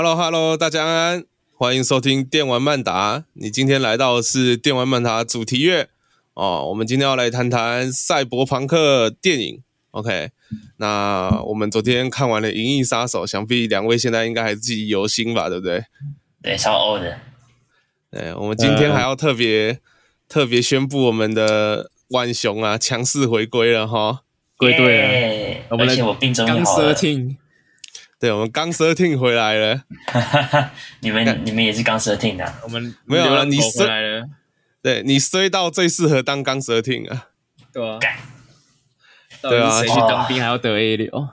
[0.00, 1.24] Hello，Hello，大家安安，
[1.56, 3.24] 欢迎收听电玩漫达。
[3.32, 5.88] 你今天来到的是电玩漫达主题乐
[6.34, 6.68] 哦。
[6.68, 9.60] 我们今天要来谈谈赛博朋克电影。
[9.90, 10.30] OK，
[10.76, 15.48] 那我们昨天看完了《银翼杀手》，想必两位现在应该还记忆犹新吧？
[15.48, 15.82] 对不对？
[16.40, 17.18] 对，超欧的。
[18.12, 19.80] 对，我们今天还要特别、嗯、
[20.28, 24.20] 特别宣布我们的万雄啊，强势回归了哈，
[24.56, 25.64] 归队了。
[25.70, 26.94] 我们我病中好了。
[28.20, 29.84] 对，我们钢舌 team 回来了，
[31.00, 34.28] 你们你们也是钢舌 team 的，我们没有了，你回来了，
[34.82, 37.28] 对你衰到最适合当钢舌 team 啊，
[37.72, 37.98] 对啊，
[39.42, 41.28] 对啊，谁去当兵还要得 A 流，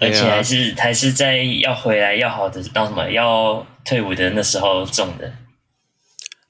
[0.00, 5.34] 而且还是还是在要回来要好的当什么要退伍的那时候中的，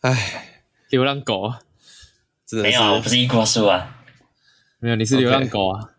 [0.02, 1.58] 哎，流浪狗啊，
[2.52, 3.96] 没有，我不是一棵树啊，
[4.78, 5.90] 没有，你是流浪狗啊，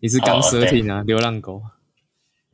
[0.00, 1.62] 你是钢舌 team 啊，流浪狗。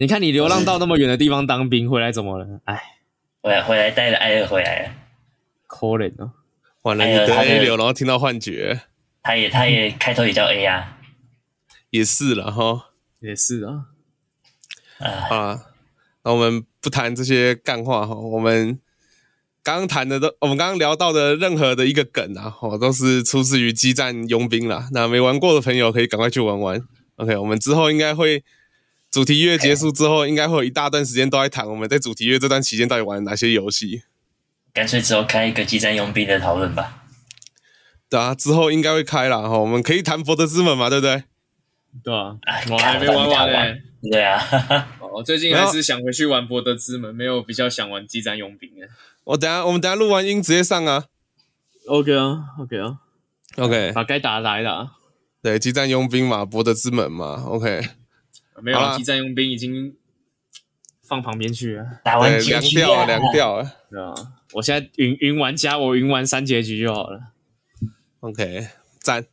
[0.02, 2.60] 你看，你流浪到那么远的地方当兵，回来怎么了？
[2.64, 2.82] 哎，
[3.40, 4.90] 回来回来带着艾尔回来了，
[5.68, 6.32] 可怜哦！
[6.82, 8.80] 完了，你得 A 流，然后听到幻觉。
[9.22, 10.98] 他也他也开头也叫 A 啊，
[11.90, 12.88] 也是了哈，
[13.20, 13.84] 也是啊。
[14.98, 15.66] 啊，
[16.24, 18.80] 那我们不谈这些干话哈，我们
[19.62, 24.88] 刚刚谈的都，我们刚刚聊到的任何的一个梗啊，哦，都是出自于《激战佣兵》啦。
[24.90, 26.82] 那没玩过的朋友可以赶快去玩玩。
[27.18, 28.42] OK，我们之后应该会。
[29.12, 34.02] 主题乐结束之后，应该会有一大段时间都在谈我们在主题乐这段期间到底玩了哪些游戏。
[34.72, 37.04] 干脆之后开一个激战佣兵的讨论吧。
[38.08, 41.24] 对啊，之后应该会开了哈，我们可以谈《博德之门》嘛，对不对？
[42.02, 42.38] 对啊，
[42.70, 43.78] 我还没玩完呢。
[44.10, 48.88] 对啊，我最近还是想回去玩《博德之门》，没有比较想玩激战佣兵哎。
[49.24, 51.04] 我等下，我们等下录完音直接上啊。
[51.86, 52.98] OK 啊，OK 啊
[53.58, 54.92] ，OK，把该打的打一打。
[55.42, 57.82] 对，激战佣兵嘛，《博德之门》嘛，OK。
[58.60, 59.96] 没有，机战佣兵已经
[61.02, 64.14] 放旁边去了，打完凉掉了，凉掉了，对啊，
[64.52, 67.32] 我现在云云玩家，我云玩三结局就好了。
[68.20, 68.68] OK，
[69.00, 69.24] 赞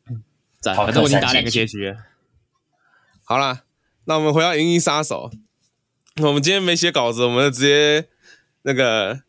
[0.60, 1.98] 赞，反正我已经打两个结局了。
[3.24, 3.64] 好啦，
[4.06, 5.30] 那我们回到《银翼杀手》，
[6.26, 8.08] 我们今天没写稿子，我们就直接
[8.64, 9.22] 那个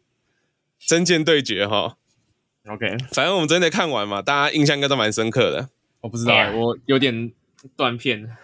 [0.79, 1.99] 真剑对决哈。
[2.67, 5.69] OK，反正我们昨天得看完嘛，大家印象应该都蛮深刻的。
[6.01, 7.31] 我不知道，我有点
[7.77, 8.37] 断片。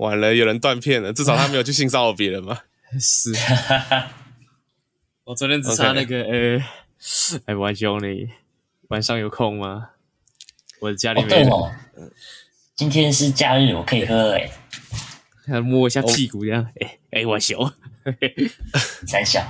[0.00, 2.58] 完了，有人断片了，至少他没有去性骚扰别人嘛。
[2.98, 3.32] 是，
[5.24, 6.58] 我昨天只差那个，呃
[7.44, 8.30] 哎，我兄弟，
[8.88, 9.90] 晚上有空吗？
[10.80, 12.10] 我的家里面，哦哦、
[12.74, 14.50] 今天是假日，我可以喝哎、
[15.48, 17.24] 欸，摸一下屁股这样，哎哎、oh.
[17.24, 17.72] 欸，我熊，
[19.06, 19.46] 三小，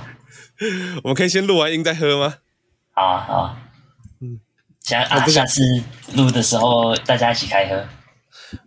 [1.03, 2.35] 我们可以先录完音再喝吗？
[2.91, 3.57] 好啊好啊，
[4.19, 4.39] 嗯，
[4.81, 5.63] 下啊下次
[6.13, 7.87] 录的时候大家一起开喝。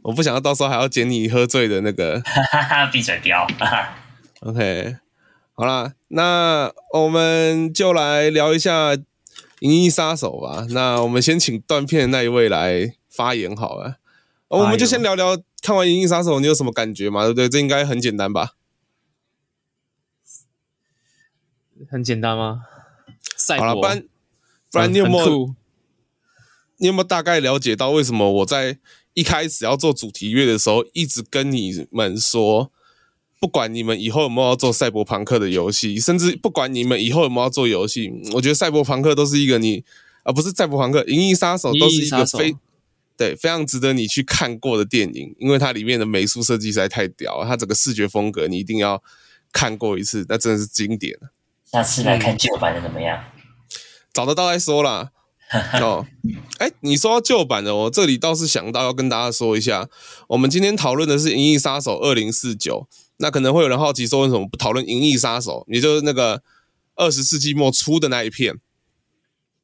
[0.02, 3.46] 我不想要到时候还要捡你喝醉的那个，哈哈哈，闭嘴标。
[4.40, 4.96] OK，
[5.54, 8.92] 好啦，那我们就来聊一下
[9.60, 10.66] 《银翼杀手》吧。
[10.70, 13.96] 那我们先请断片的那一位来发言好了。
[14.48, 17.22] 我们就先聊聊看完《银翼杀手》你有什么感觉嘛？
[17.22, 17.48] 对不对？
[17.48, 18.52] 这应该很简单吧？
[21.90, 22.62] 很简单吗？
[23.58, 24.04] 好了，不然
[24.70, 25.54] 不然你有没有
[26.76, 28.78] 你有没有大概了解到为什么我在？
[29.14, 32.70] 一开始要做主题乐的时候，一直跟你们说，
[33.40, 39.84] 不管你们以后有没有要做赛博朋克的游戏，甚至不管你们以后有没有要做游戏，我觉得赛博朋克都是一个你，
[40.24, 42.56] 而、呃、不是赛博朋克，银翼杀手都是一个非
[43.16, 49.00] 对非常值得你去看过的电影，因为它里面的美术设计实在太屌了，它整个视觉风格你一定要
[49.52, 51.16] 看过一次，那真的是经典。
[51.64, 53.22] 下次来看旧版的怎么样？
[53.36, 53.40] 嗯、
[54.12, 55.12] 找得到再说啦。
[55.80, 56.06] 哦，
[56.58, 59.88] 哎，你说到旧版的，我这里倒是想到要跟大家说一下，
[60.28, 62.88] 我们今天讨论的是《银翼杀手二零四九》，
[63.18, 65.64] 那可能会有人好奇说，为什么不讨论《银翼杀手》？
[65.72, 66.42] 也就是那个
[66.96, 68.54] 二十世纪末出的那一片，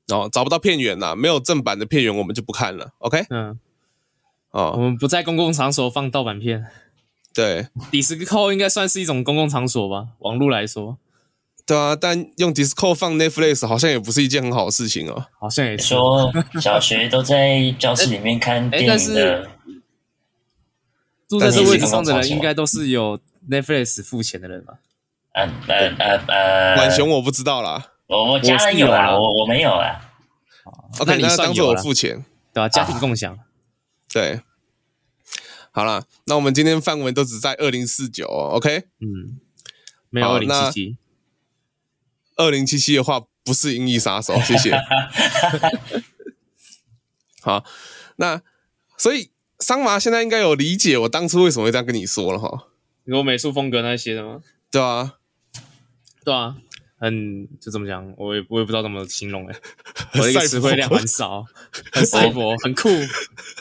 [0.08, 2.92] 哦，找不到片源了，没有正版的片源，我们就不看了。
[2.98, 3.58] OK，嗯，
[4.52, 6.66] 哦，我们不在公共场所放盗版片。
[7.32, 10.98] 对，Discord 应该算是一种公共场所吧，网络来说。
[11.66, 15.26] 对啊，但用 Discord 放 Netflix 好像也不是一件很好的事情哦。
[15.38, 19.50] 好像也是说小学都在教室里面看电影的，欸欸、但是
[21.28, 24.74] 住在这位置上的人应该都是有 Netflix 付钱的人吧？
[25.32, 30.10] 嗯呃呃呃，浣熊我不知道啦，我我家人有啊，我我没有啊。
[30.98, 32.68] OK，那当做我付钱，对吧、啊？
[32.68, 33.38] 家庭共享，啊、
[34.12, 34.40] 对。
[35.72, 38.78] 好了，那我们今天范围都只在二零四九，OK？
[38.98, 39.38] 嗯，
[40.10, 40.96] 没有二零七七。
[42.40, 44.76] 二零七七的话不是银翼杀手， 谢谢。
[47.42, 47.64] 好，
[48.16, 48.42] 那
[48.96, 52.68] 所以桑麻现在应该有理解我当初为什么会这样跟你说了哈。
[53.04, 54.40] 你说美术风格那些的吗？
[54.70, 55.14] 对啊，
[56.24, 56.56] 对啊，
[56.98, 59.56] 很就怎么讲，我也我也不知道怎么形容哎，
[60.14, 61.44] 我的一个词汇量很少，
[61.92, 62.88] 很赛博，很酷。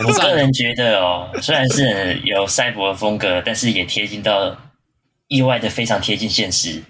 [0.05, 4.55] 我个人觉得哦，虽然是有赛博的风格，但是也贴近到
[5.27, 6.83] 意外的非常贴近现实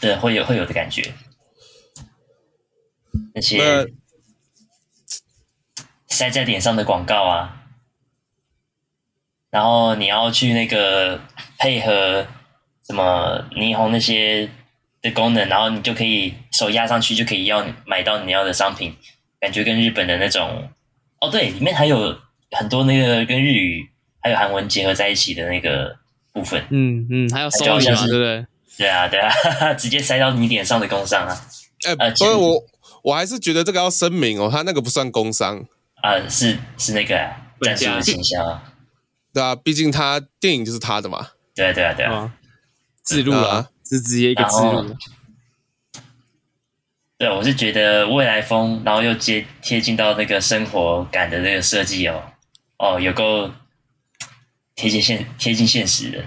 [0.00, 1.12] 的会有会有的感觉。
[3.34, 3.86] 那些
[6.08, 7.62] 塞在脸上的广告啊，
[9.50, 11.20] 然后你要去那个
[11.58, 12.26] 配合
[12.86, 14.50] 什么霓虹那些
[15.00, 18.96] 的功能，然后你就可以手压上去就可以要买到你要的商品，
[19.40, 20.68] 感觉跟日本的那种
[21.20, 22.18] 哦，对，里面还有
[22.50, 23.88] 很多那个跟日语
[24.20, 25.96] 还有韩文结合在一起的那个
[26.32, 28.46] 部分，嗯嗯，还有收礼嘛，对不对？
[28.76, 29.30] 对啊对啊，
[29.74, 31.46] 直接塞到你脸上的工商啊，
[31.98, 32.62] 哎、欸，不是我。
[33.02, 35.66] 我还是觉得这个要声明哦，他那个不算工伤。
[36.02, 37.14] 啊，是是那个
[37.60, 38.62] 赞助的形象，
[39.34, 42.32] 对啊，毕竟他电影就是他的嘛，对啊对啊对啊，
[43.02, 44.96] 自录啊，是直接一个自录。
[47.18, 52.32] 对，我是觉得未来风，然后又接贴近到那个生活感的那个设计哦，
[52.78, 53.50] 哦，有够
[54.74, 56.24] 贴近现贴近现实的，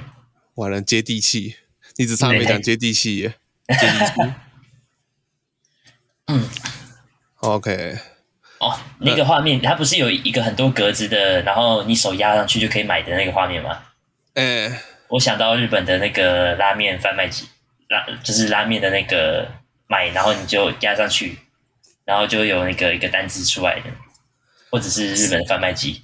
[0.53, 1.55] 完了接地气，
[1.95, 3.33] 你只差没讲接地气耶，
[3.79, 4.33] 接地气。
[6.27, 6.47] 嗯
[7.41, 7.97] ，OK，
[8.59, 13.79] 哦，那个画面，它不是有一个很多格子的，然后你手压上去就可以买的那个画面吗？
[14.35, 14.79] 嗯、欸，
[15.09, 17.45] 我想到日本的那个拉面贩卖机，
[17.89, 19.47] 拉就是拉面的那个
[19.87, 21.37] 买，然后你就压上去，
[22.05, 23.89] 然后就有那个一个单子出来的，
[24.71, 26.01] 或者是日本的贩卖机。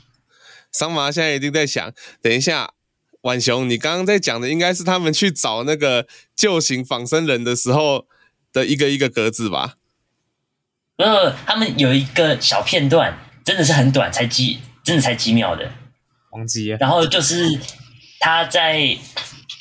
[0.72, 1.92] 桑麻现在一定在想，
[2.22, 2.74] 等一下，
[3.22, 6.06] 晚熊，你刚刚在讲的应该是他们去找那个
[6.36, 8.06] 旧型仿生人的时候
[8.54, 9.78] 的一个一个格子吧？
[11.00, 11.06] 不，
[11.46, 15.72] 他们有一个小片段，真的是很短，才几，真的才几秒的，
[16.32, 16.78] 忘记了。
[16.78, 17.58] 然后就是
[18.20, 18.98] 他在，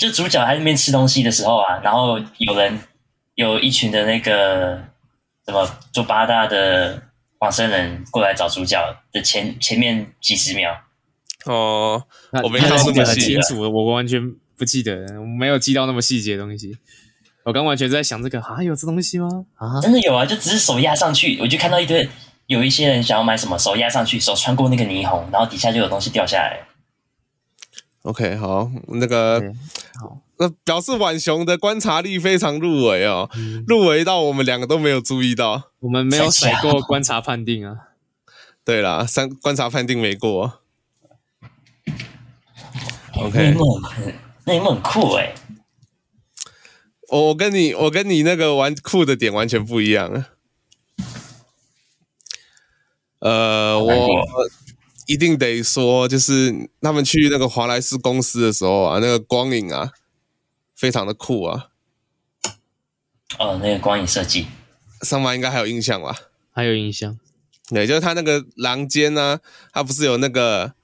[0.01, 2.77] 就主角在那边吃东西的时候啊，然后有人
[3.37, 4.83] 有一群的那个
[5.47, 7.01] 什么做八大的
[7.39, 8.77] 仿生人过来找主角
[9.13, 10.77] 的前前面几十秒。
[11.45, 12.03] 哦，
[12.43, 14.21] 我没看那么清楚，我完全
[14.57, 16.77] 不记得，我没有记到那么细节的东西。
[17.49, 19.47] 我刚完全在想这个啊，有这东西吗？
[19.57, 22.07] 啊，真的有啊，就只是手压上去，我就看到一堆
[22.47, 26.61] 有一些人想要买什么，手压上去，手穿过那个霓虹，然后底下就有东西掉下来。
[28.03, 29.43] OK，好，那个
[29.99, 37.77] 好，那表示浣熊的观察力非常入围哦，嗯、入围到我们两个都没有注意到，我们没有甩过观察判定啊。
[38.63, 40.61] 对啦，三观察判定没过。
[43.15, 45.33] OK，那一幕很，那一幕很酷哎。
[47.11, 50.27] 我跟你，我跟你那个玩酷的点完全不一样。
[53.21, 54.11] 呃，我
[55.07, 59.93] 一定得说，就是他们去那个华莱士公司的时候啊，那个光影啊，
[60.77, 61.69] 非常的酷啊。
[63.39, 64.47] 哦，那个光影设计，
[65.01, 66.15] 上面应该还有印象吧？
[66.53, 67.19] 还有印象。
[67.71, 69.41] 对，就是他那个廊间呢，
[69.73, 70.75] 他不是有那个，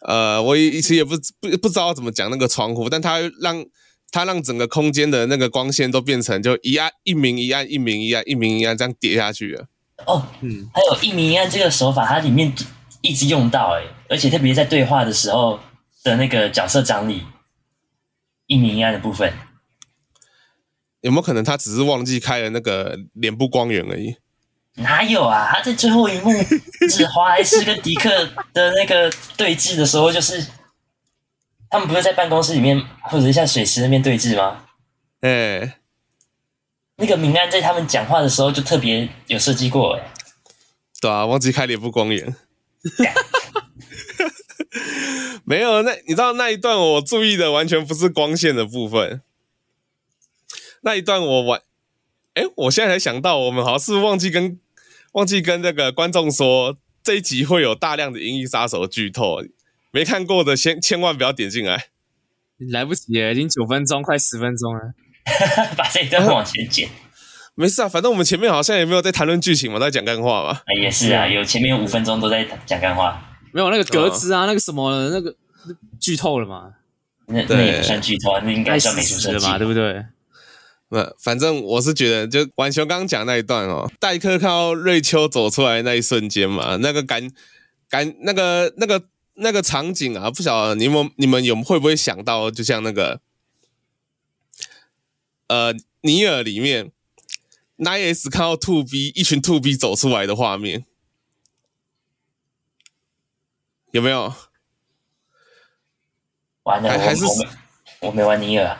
[0.00, 3.64] 呃，我一直也不不不知道怎么讲那个窗户，但他让。
[4.12, 9.66] 它让整个空间的那个光线都变成就一暗一明一暗一明一暗一明一暗这样叠下去了。
[10.04, 12.52] 哦，嗯，还有一明一暗这个手法，它里面
[13.00, 15.58] 一直用到哎，而且特别在对话的时候
[16.04, 17.22] 的那个角色张力，
[18.46, 19.32] 一明一暗的部分，
[21.00, 24.16] 有没有可能他只是忘记开了那个脸部光源而已？
[24.74, 25.50] 哪有啊？
[25.50, 26.30] 他在最后一幕
[26.90, 28.10] 是华莱士跟迪克
[28.52, 30.46] 的那个对峙的时候，就是。
[31.72, 34.66] 他们不是在办公室里面，或者是像水池那边对峙吗？
[35.22, 35.72] 哎、欸，
[36.96, 40.12] 那个明暗在他们讲话的时候就特别有设计过，哎，
[41.00, 42.36] 对啊，忘记开脸部光源。
[45.44, 49.22] 没有，那你知道那一段我注意的完全不是光线的部分。
[50.82, 51.62] 那一段我完，
[52.34, 54.60] 哎，我现在才想到，我们好像是忘记跟
[55.12, 59.42] 忘记跟那个观众说，这一集会有大量的《银翼杀手》剧透。
[59.92, 61.88] 没看过的，先千万不要点进来，
[62.70, 64.94] 来不及了，已经九分钟，快十分钟了，
[65.76, 66.88] 把这一段往前剪。
[67.54, 70.62] 没事啊，反正我们前面好像也没有在谈论剧情嘛，都在讲干话嘛。
[70.80, 73.22] 也是啊，有前面五分钟都在讲干话，
[73.52, 75.36] 没有那个格子啊，那个什么那个
[76.00, 76.72] 剧透了嘛？
[77.26, 80.02] 那那也不算剧透，那应该算美术设计嘛，对不对？
[80.88, 87.30] 那反正我是觉得，就晚雄刚刚讲那一段哦，戴克看到瑞秋走出来那一瞬间嘛，那个感
[87.90, 89.02] 感那个那个。
[89.34, 93.20] 那个场景啊，不晓得你们你们有会不会想到，就像那个
[95.46, 96.92] 呃尼尔里面
[97.76, 100.84] 奈 S 看到兔 B 一群兔 B 走出来的画面，
[103.90, 104.34] 有没有？
[106.64, 107.48] 完了，还是我没，
[108.00, 108.78] 我没玩尼尔。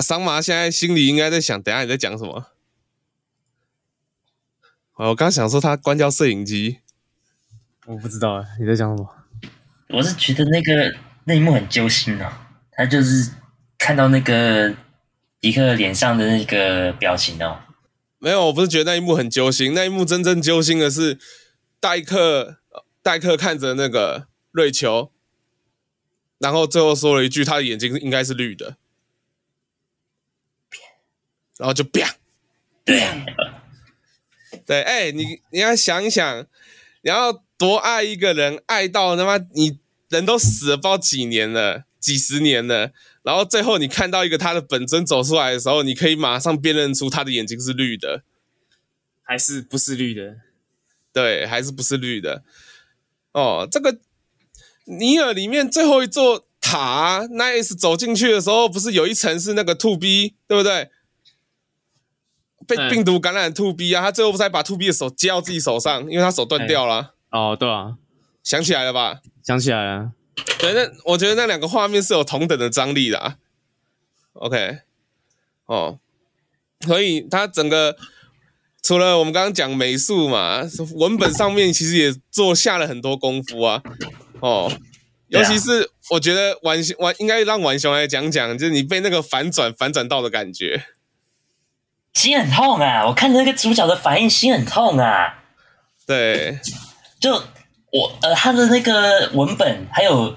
[0.00, 2.48] 桑麻现在心里应该在想，等下你在讲什么？
[4.96, 6.80] 我刚想说他关掉摄影机，
[7.86, 9.08] 我不知道啊，你在讲什么？
[9.90, 12.32] 我是觉得那个那一幕很揪心哦，
[12.72, 13.30] 他就是
[13.78, 14.74] 看到那个
[15.40, 17.60] 迪克脸上的那个表情哦。
[18.18, 21.18] 没有，我不是觉得那一幕很揪心，那一幕真正揪心的是
[21.78, 22.58] 戴克，
[23.02, 25.12] 戴克看着那个瑞秋，
[26.38, 28.76] 然后最后说了一句：“他的眼睛应该是绿的。”
[31.56, 32.16] 然后就啪，
[32.84, 36.46] 对，哎、欸，你你要想一想，
[37.06, 42.90] 你要多爱一个人，爱到他妈你人都死了不知道几年了，几十年了，
[43.22, 48.24] 然后最后你看到一个他的本尊走出来的时候，你可以马上辨认出他的眼睛是绿的，
[49.22, 50.38] 还是不是绿的？
[51.12, 52.42] 对，还是不是绿的？
[53.30, 54.00] 哦，这个
[54.86, 60.90] 尼尔里面最后一座塔，那 S 走进去的时候，不是有一层是那个 To B，对不对？
[62.66, 67.14] 被病毒感染 To B 啊，他最后不是还把 To B 的手接到自己手上，因为他手断掉了。
[67.30, 67.96] 哦，对啊，
[68.42, 69.20] 想起来了吧？
[69.44, 70.12] 想起来了。
[70.58, 73.36] 对，那我觉得那两个画面是有同等的张力的啊。
[74.34, 74.78] OK，
[75.66, 75.98] 哦，
[76.86, 77.96] 所以他整个
[78.82, 80.62] 除了我们刚刚讲美术嘛，
[80.94, 83.82] 文本上面其实也做下了很多功夫啊。
[84.40, 84.70] 哦，
[85.28, 90.84] 尤其是我觉得玩熊浣应该让玩熊来讲讲，就是你被那个反转反转到的感觉。
[92.16, 93.04] 心很痛啊！
[93.04, 95.44] 我看着那个主角的反应，心很痛啊。
[96.06, 96.58] 对，
[97.20, 97.34] 就
[97.92, 100.34] 我呃，他的那个文本还有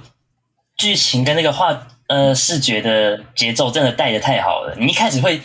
[0.76, 4.76] 剧情跟那个画呃视觉的节奏，真的带的太好了。
[4.78, 5.42] 你一开始会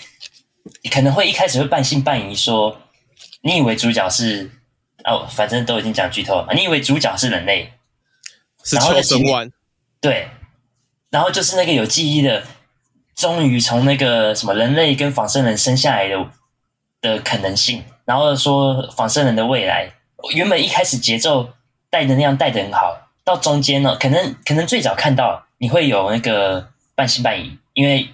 [0.91, 2.81] 可能会一开始会半信半疑，说
[3.43, 4.51] 你以为主角是
[5.05, 7.73] 哦，反正都已经讲剧透了，你以为主角是人类，
[8.65, 9.53] 是秋生丸，
[10.01, 10.29] 对，
[11.11, 12.43] 然后就是那个有记忆的。
[13.15, 16.27] 终于从那个什么人类跟仿生人生下来的
[17.01, 19.89] 的可能性，然后说仿生人的未来，
[20.35, 21.51] 原本一开始节奏
[21.91, 28.09] 带的那样带的很好，到中间呢，可能可能最早看到你会有那个半信半疑，因为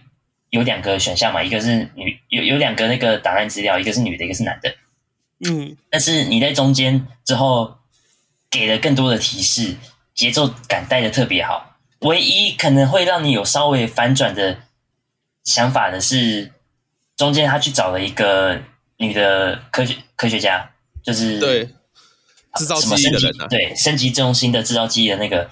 [0.51, 4.75] 有两个选项嘛，一个是女有有两个那个档案资料，一个是女的，一个是男的，
[5.49, 7.79] 嗯，但是你在中间之后
[8.51, 9.77] 给了更多的提示，
[10.15, 14.59] 节奏感带的特别好，唯一可能会让你有稍微反转的。
[15.45, 16.53] 想法的是，
[17.17, 18.61] 中间他去找了一个
[18.99, 20.71] 女的科学科学家，
[21.03, 21.65] 就是对
[22.55, 25.51] 制造记忆的人、啊，对升级中心的制造记忆的那个，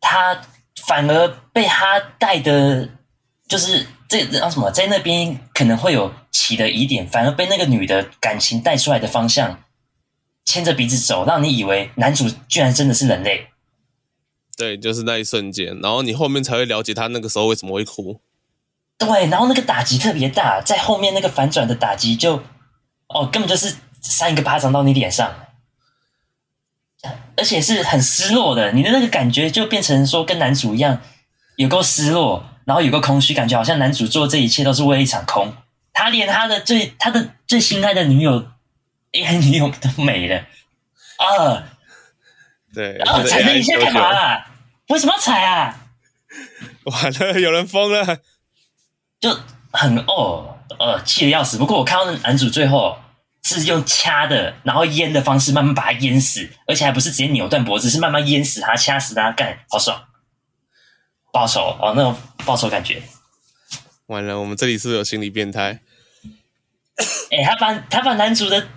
[0.00, 0.42] 他
[0.86, 2.88] 反而被他带的，
[3.48, 9.64] 就是这让什么在那边可能会有起的疑点，反而被那个女的感情带出来的方向
[10.44, 13.48] 牵着鼻子走，让你以为男主居然真的是人类。
[14.56, 18.20] 对，就是那一瞬间，然后你后面才会了解他那个时候为什么会哭。
[18.98, 22.42] 对，然后那个打击特别大，在后面那个反转的打击就，
[23.06, 25.32] 哦，根本就是扇一个巴掌到你脸上，
[27.36, 31.00] 而且是很失落的，你的那个感觉就变成说跟男主一样，
[31.56, 35.54] 有够失落，然后有够空虚，感觉好像男主做这一切都是为了一场空，
[35.92, 38.48] 他连他的最他的最心爱的女友
[39.12, 40.44] AI 女友都没了
[41.18, 41.62] 啊，
[42.74, 44.46] 对，然后踩那一下干嘛啦？
[44.88, 45.86] 为什么要踩啊？
[46.84, 48.18] 完了，有人疯了。
[49.20, 49.36] 就
[49.72, 51.58] 很哦，呃，气得要死。
[51.58, 52.96] 不过我看到男主最后
[53.42, 60.04] 是用掐的，然后淹的方式慢慢把他淹死，而且还不是直接扭断脖子，是慢慢淹死他，掐死他，干，好爽！
[61.32, 63.02] 报仇哦，那种报仇感觉。
[64.06, 65.80] 完了，我们这里是是有心理变态？
[67.30, 68.68] 哎、 欸，他把他把男主的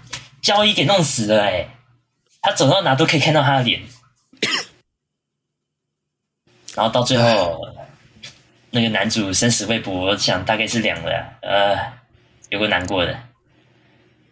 [0.41, 1.69] 交易给弄死了，哎，
[2.41, 3.81] 他走到哪都可以看到他的脸，
[6.75, 7.59] 然后到最后。
[8.71, 11.77] 那个男主生死未卜，我想大概是凉了，呃，
[12.49, 13.15] 有个难过的。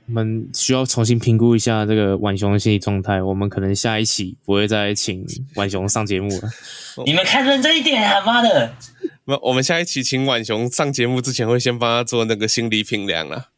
[0.08, 3.22] 我们需要重新评估一下这个浣熊的心理状态。
[3.22, 6.50] 我们可能下一期不会再请浣熊上节目了。
[7.06, 8.20] 你们看认真一点啊！
[8.26, 8.74] 妈的！
[9.26, 13.50] 那我们下一期请浣熊上节目之前，会先帮他做那个心理评量了。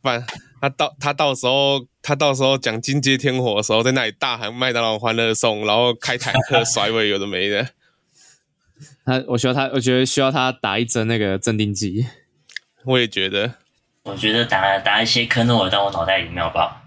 [0.00, 0.24] 不然
[0.62, 7.68] 他到他到时候他到时候讲金街天火的时候，在那里大喊麦当劳欢乐颂，然后开坦克甩尾，有的没的。
[9.08, 12.06] 他，我需要他，我觉得需要他打一针那个镇定剂。
[12.84, 13.54] 我也觉得，
[14.02, 16.82] 我觉得打打一些科诺尔到我脑袋里面好不好？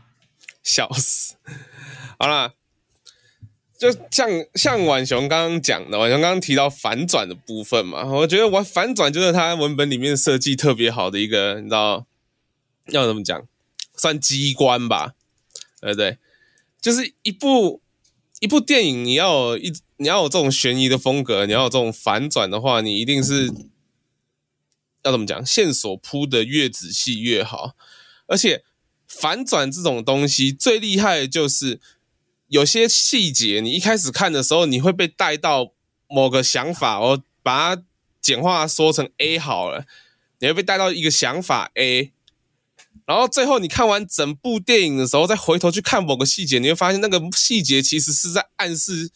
[0.61, 1.33] 笑死！
[2.19, 2.53] 好了，
[3.75, 12.05] 就像像婉熊刚刚讲的，浣熊刚刚提到反转的部分嘛，我觉得我反转就是他文本里面设计特别好的一个，你知道
[12.89, 13.47] 要怎么讲？
[13.95, 15.13] 算机关吧，
[15.81, 16.19] 对不对？
[16.79, 17.81] 就是一部
[18.39, 19.73] 一部电影，你要一。
[20.01, 23.53] 你要有这种悬疑的风格，你要有这种反转的话，你一定是
[25.03, 25.45] 要怎么讲？
[25.45, 27.75] 线索铺的越仔细越好。
[28.25, 28.63] 而且
[29.07, 31.79] 反转这种东西最厉害的就是
[32.47, 35.71] 有些细节，你一开始看的时候，你会被带到
[36.07, 37.83] 某个想法，我把它
[38.19, 39.85] 简化说成 A 好了，
[40.39, 42.11] 你会被带到一个想法 A。
[43.05, 49.11] 然后最后你看完整部电影的时候，再回头去看某个细节，你会发现那个细节其实是在暗示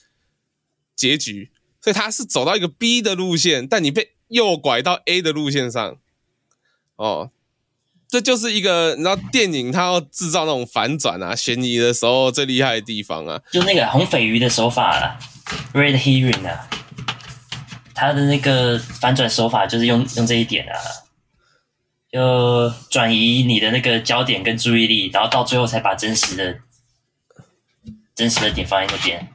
[0.96, 5.98] 结局，所以他是走到一个 B 的路线，但你被诱拐到 A 的路线上。
[6.96, 7.32] 哦，
[8.08, 15.20] 这就是一个你知道电影它要制造那种反转啊、悬疑的时候最厉害的地方啊，就那个红鲱鱼的手法啊
[15.74, 16.70] ，Red Herring 啊，
[17.94, 20.76] 他的那个反转手法就是用用这一点啊。
[22.12, 26.60] 就转移你的那个焦点跟注意力，然后到最后才把真实的、
[28.16, 29.35] 真实的点放在那边。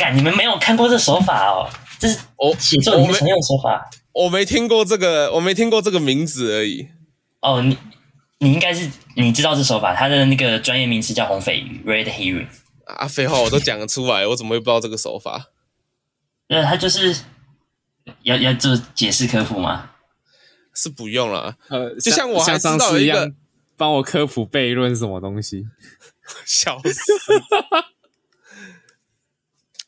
[0.00, 1.68] 干，你们没有看过这手法哦？
[1.98, 4.24] 这是我写作里面常用手法我。
[4.24, 6.88] 我没听过这个，我没听过这个名字而已。
[7.42, 7.76] 哦，你
[8.38, 12.46] 你应该是你知道这手法，它的那个专业名词叫红鲱鱼 （Red Herring）。
[12.86, 15.48] 啊，废话，我都讲得出来，我怎么会不知道这个手法？
[16.48, 17.14] 那它就是
[18.22, 19.90] 要要做解释科普吗？
[20.74, 23.32] 是不用了，呃，就像我还知道一个，
[23.76, 25.66] 帮我科普悖论什么东西，
[26.46, 27.12] 笑死！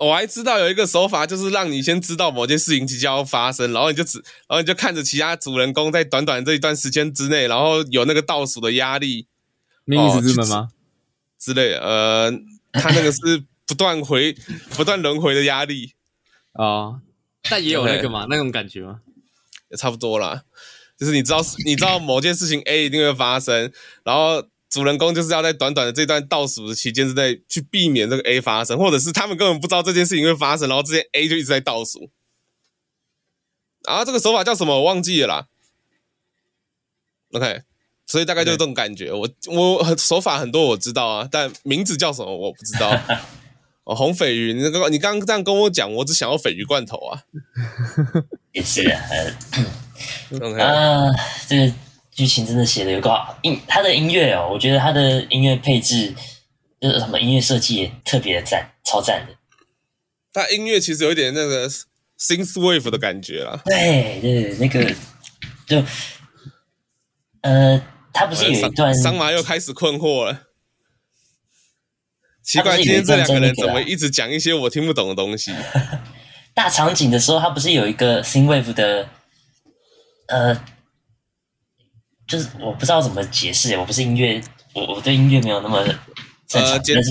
[0.04, 4.18] 我还知道有一个手法，就是让你先知道某件事情即将要发生，然后你就只，
[4.48, 9.28] 然后你就看着其他主人公在短短这一段时间之内，然后有那个倒数的压力，
[9.84, 10.70] 命运之门吗？
[11.38, 12.30] 之类，呃，
[12.72, 14.36] 他那个是不断回、
[14.76, 15.92] 不断轮回的压力
[16.52, 17.00] 啊、哦，
[17.48, 19.00] 但也有那个嘛，那种感觉吗？
[19.70, 20.42] 也差不多啦。
[20.98, 23.72] 就是你知道，你知道某件事情 A 一定会发生，
[24.04, 32.08] 然后主人公就是要在短短的这段倒数的期间之内去避免这个 A 发生，或者是他们根本不知道这件事情会发生，然后这些 A 就一直在倒数。
[33.86, 34.76] 然后这个手法叫什么？
[34.76, 35.46] 我忘记了啦。
[37.32, 37.60] OK，
[38.06, 39.12] 所以大概就是这种感觉。
[39.12, 42.98] 我我手法很多我知道啊，但名字叫什么我不知道。
[43.84, 47.24] 哦，红鲱鱼，你刚你刚刚这样跟我讲，我只想要鲱鱼罐头啊。
[48.52, 49.02] 也是啊。
[50.30, 50.62] Okay.
[50.62, 51.10] 啊，
[51.46, 51.74] 这个
[52.12, 56.14] 剧情真的写的有够好，音他的音乐哦，我觉得他的音乐配置
[56.80, 59.34] 就是什么音乐设计也特别的赞，超赞的。
[60.32, 61.68] 他音乐其实有一点那个
[62.18, 63.62] synthwave 的感觉啦。
[63.64, 64.94] 对对，那个
[65.66, 65.82] 就
[67.40, 70.42] 呃，他不是有一段桑麻又开始困惑了，
[72.42, 75.52] 奇怪，今天这两个人怎么一直讲一些我听不懂的东西？
[76.54, 79.08] 大场景的时候，他不是有一个 synthwave 的。
[80.28, 80.64] 呃，
[82.26, 84.42] 就是我不知道怎么解释，我不是音乐，
[84.74, 87.10] 我我对音乐没有那么呃，但是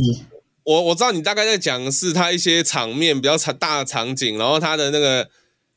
[0.63, 5.29] 我我知道你大概在讲的是它一些场面比较长大的场景，然后它的那个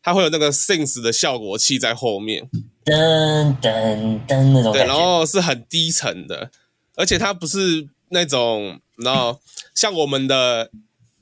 [0.02, 2.48] 它会有那个 synth 的效果器在后面，
[2.84, 6.50] 噔噔噔那种，对，然后是很低沉的，
[6.96, 9.40] 而且它不是那种，然后
[9.74, 10.70] 像我们的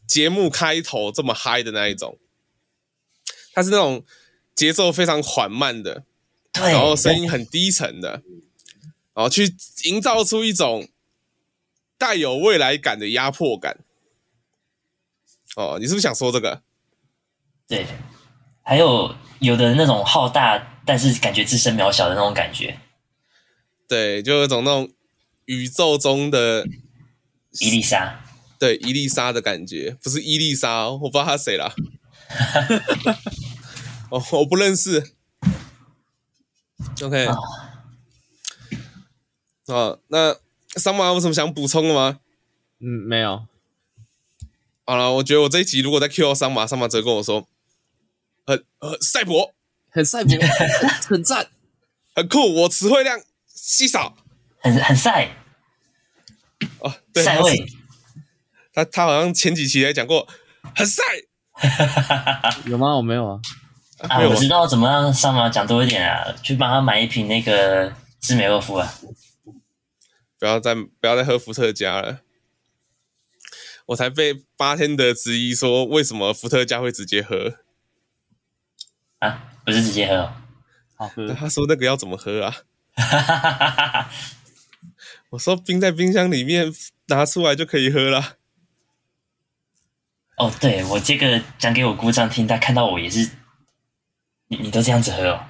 [0.07, 2.19] 节目开头这么嗨的那一种，
[3.53, 4.05] 它是那种。
[4.55, 6.05] 节奏非常缓慢的，
[6.55, 8.23] 然后声音很低沉的，
[9.15, 10.89] 然后去营造出一种
[11.97, 13.79] 带有未来感的压迫感。
[15.57, 16.63] 哦，你是不是想说这个？
[17.69, 17.87] 对，
[18.63, 22.79] 还有有的那种浩大，但是感觉自身渺小的那种感觉。
[23.89, 24.91] 对，就有一种那种
[25.47, 26.67] 宇宙中的
[27.61, 28.25] 伊丽莎，
[28.59, 31.75] 对，伊丽莎的感觉，不是伊丽莎，我不知道她谁啦。
[34.11, 35.15] 哦，我不认识。
[37.03, 37.27] OK，
[39.67, 40.37] 啊、那
[40.77, 42.21] 桑马有什么想补充的吗？
[42.81, 43.47] 嗯，没有。
[44.85, 47.47] 好了，我觉得我这一集如果再 Q 到桑马，桑马只会跟我说，
[48.47, 49.55] 很很赛博，
[49.91, 50.37] 很赛博，
[51.09, 51.49] 很赞，
[52.15, 52.55] 很酷。
[52.63, 54.17] 我词汇量稀少，
[54.61, 55.37] 很很赛。
[56.81, 57.67] 哦，对，赛位。
[58.75, 60.27] 他他好像前几期也讲过，
[60.75, 61.03] 很赛。
[62.67, 62.97] 有吗？
[62.97, 63.41] 我没有啊。
[64.09, 68.93] 啊，我知道怎么让上马讲多一点啊，去帮他买一瓶那个智美洛夫啊！
[70.39, 72.21] 不要再不要再喝伏特加了，
[73.87, 77.59] 我才被八天的质疑说，为什么伏特加会直接喝？
[79.21, 80.33] 啊，不是直接喝哦，
[80.97, 81.33] 好喝。
[81.33, 82.57] 他说那个要怎么喝啊？
[85.31, 86.73] 我说冰在冰箱里面
[87.07, 88.37] 拿出来就可以喝了。
[90.39, 93.31] 哦，对，我这个讲给我姑丈听，他看到我也是。
[94.53, 95.47] 你你都这样子喝哦？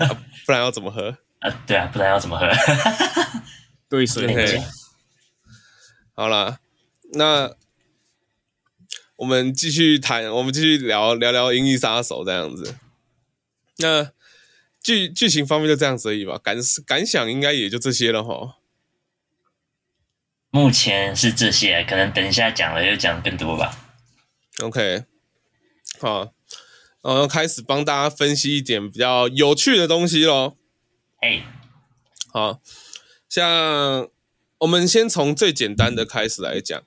[0.00, 1.16] 啊、不然要怎么喝？
[1.38, 2.50] 啊，对啊，不然要怎么喝？
[3.88, 4.64] 对水喝。
[6.14, 6.58] 好了，
[7.12, 7.54] 那
[9.14, 12.74] 我们继续谈，我们继续聊聊聊《银翼杀手》这样子。
[13.76, 14.10] 那
[14.82, 18.56] 剧剧情方面就这样子而已吧，感感想应该也就这些了哈。
[20.50, 23.78] 目前是这些，可能等一下讲了又讲更多吧。
[24.60, 25.04] OK，
[26.00, 26.32] 好，
[27.04, 30.56] 然后开始帮大家分析一点比较有趣的东西喽。
[31.20, 31.44] 哎，
[32.32, 32.58] 好，
[33.28, 34.08] 像
[34.58, 36.82] 我们先从最简单的开始来讲。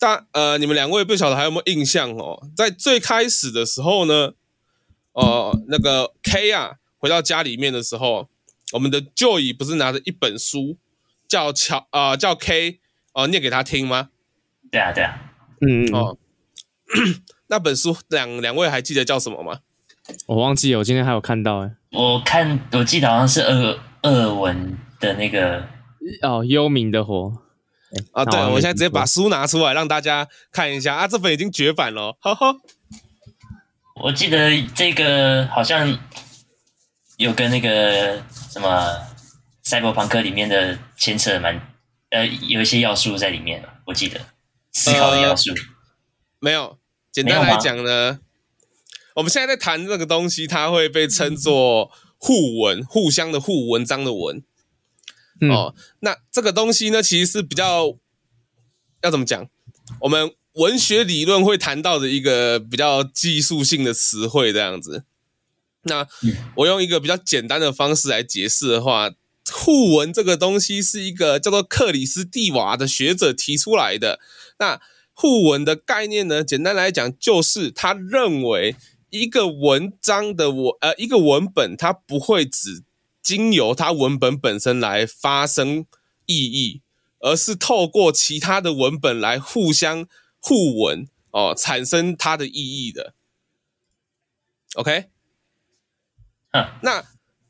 [0.00, 2.48] 大呃，你们两位不晓得还有没有印象哦？
[2.56, 4.32] 在最开始的时候呢，
[5.12, 8.28] 哦、呃，那个 K 啊，回到家里面的时候，
[8.72, 10.76] 我们的 Joy 不是拿着一本书
[11.28, 12.80] 叫乔啊、呃，叫 K
[13.12, 14.08] 哦、呃，念给他听吗？
[14.72, 16.18] 对啊，对啊，嗯哦，
[17.52, 19.58] 那本书两两位还记得叫什么吗？
[20.24, 25.62] 我忘记了，我今天还有看到哎，我看我记得好像是俄俄文的那个
[26.22, 27.30] 哦，幽冥的火。
[28.12, 32.56] 啊，对，我现在直接把书拿出来让大家看一下啊，这本已经绝版了， 哈哈。
[33.96, 35.98] 我记得这个好像
[37.18, 38.96] 有跟那个什么
[39.62, 41.60] 赛博朋克里面的牵扯蛮，
[42.08, 44.18] 呃，有一些要素在里面了，我记得
[44.72, 45.50] 思考的要素。
[45.50, 45.56] 呃，
[46.40, 46.78] 没有，
[47.12, 48.20] 简单来讲呢，
[49.16, 54.42] 我们现在在谈这个东西，它会被称作互文，互相的互，文章的文。
[55.50, 57.98] 哦，那这个东西呢，其实是比较
[59.02, 59.46] 要怎么讲？
[60.00, 65.04] 我们文学理论会谈到的一个比较技术性的词汇，这样子。
[65.82, 66.06] 那
[66.54, 69.10] 我用一个比较简单的方式来解释的话，
[69.50, 74.20] 互文这个东西是一个叫做克里斯蒂娃的学者提出来的。
[74.58, 74.80] 那
[75.14, 78.76] 互文的概念呢，简单来讲，就是他认为
[79.10, 82.82] 一个文章的文呃一个文本，它不会只
[83.22, 85.86] 经由它文本本身来发生
[86.26, 86.80] 意义，
[87.20, 90.06] 而是透过其他的文本来互相
[90.40, 93.14] 互文哦，产生它的意义的。
[94.74, 95.10] OK，
[96.52, 97.04] 嗯，那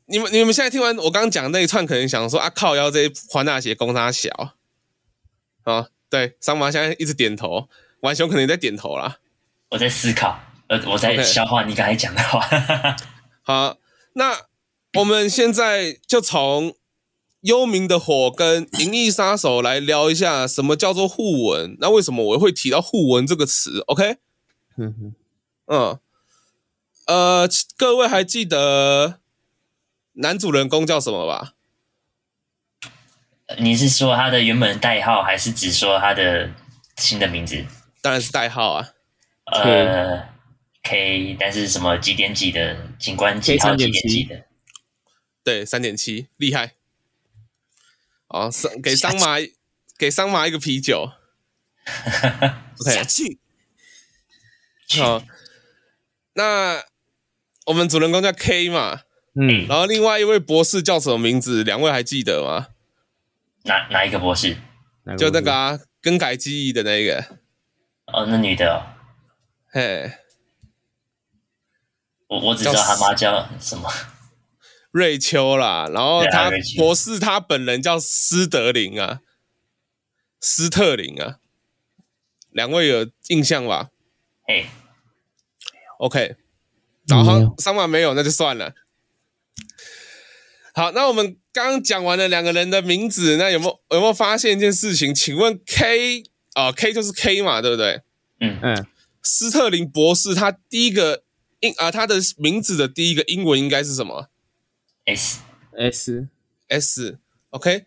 [0.07, 4.29] 你们你们现在听完我刚刚讲那一串，可能想说啊，靠腰这些环大写公差小。
[5.63, 7.67] 啊、哦，对，桑麻现在一直点头，
[8.01, 9.17] 玩熊可能也在点头啦。
[9.69, 12.47] 我在思考，呃，我在消化你刚才讲的话。
[13.41, 13.77] 好，
[14.13, 14.45] 那。
[14.99, 16.69] 我们现在就从
[17.41, 21.75] 《幽冥的火》跟《银翼杀手》来聊一下什么叫做互文。
[21.79, 24.17] 那为什么我会提到互文这个词？OK，
[24.77, 25.15] 嗯哼，
[25.65, 25.99] 嗯，
[27.07, 29.17] 呃，各位还记得
[30.11, 31.55] 男主人公叫什么吧？
[33.59, 36.49] 你是说他的原本的代号，还是只说他的
[36.97, 37.65] 新的名字？
[38.01, 38.89] 当然是代号啊。
[39.45, 40.29] 呃
[40.83, 44.45] ，K，但是什么几点几的警官几号几点几的？
[45.43, 46.73] 对，三点七，厉害。
[48.27, 49.37] 哦，桑给桑麻
[49.97, 51.11] 给桑麻一个啤酒。
[52.79, 53.39] OK，下去。
[54.99, 55.21] 好，
[56.33, 56.83] 那
[57.65, 59.01] 我们主人公叫 K 嘛，
[59.35, 61.63] 嗯，然后另外一位博士叫什么名字？
[61.63, 62.69] 两位还记得吗？
[63.63, 64.55] 哪哪一个博士？
[65.17, 67.19] 就那个啊，更改记忆的那一个。
[68.07, 68.83] 哦，那女的哦。
[69.71, 70.11] 嘿，
[72.27, 73.89] 我我只知道他妈叫什么。
[74.91, 79.21] 瑞秋啦，然后他博士他本人叫斯德林啊，
[80.39, 81.39] 斯特林啊，
[82.51, 83.89] 两位有印象吧？
[84.47, 84.65] 哎
[85.97, 86.35] ，OK，
[87.07, 88.75] 然后桑马没有，那就算了。
[90.75, 95.13] 好，那我们刚刚讲完了两个人的名字，那有没有有没有发现一件事情？
[95.13, 98.01] 请问 K 啊、呃、，K 就是 K 嘛，对不对？
[98.39, 98.87] 嗯嗯，
[99.21, 101.23] 斯特林博士他第一个
[101.59, 104.29] 英啊，他的名字的第一个英文应该是什么
[105.05, 105.39] ？S
[105.77, 106.27] S
[106.69, 107.85] S，OK，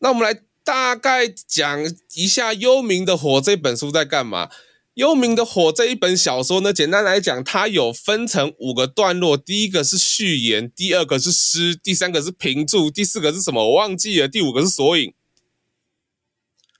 [0.00, 4.46] 那我们来大概讲一下《幽冥的火》这本书在干嘛。
[4.94, 9.36] 《幽冥的火》这一本小说呢，简单来讲，它有分成五个段落。
[9.36, 13.62] 第一个是序言，第二个是诗，第三个是评注，第四个是什么？
[13.70, 14.28] 我忘记了。
[14.28, 15.14] 第五个是索引。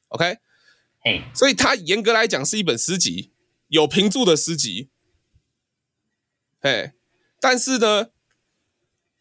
[0.08, 0.38] OK，
[1.00, 3.32] 嘿，所以它严格来讲是一本诗集，
[3.68, 4.90] 有评注的诗集。
[6.60, 6.92] 嘿，
[7.40, 8.08] 但是呢。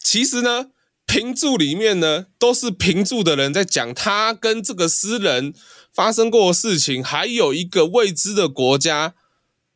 [0.05, 0.69] 其实呢，
[1.05, 5.53] 评注里面呢，都是评注的人在讲他跟这个诗人
[5.93, 9.13] 发生过的事情，还有一个未知的国家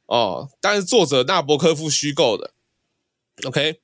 [0.07, 0.49] 哦。
[0.59, 2.53] 但是作者纳博科夫虚构的
[3.45, 3.79] ，OK。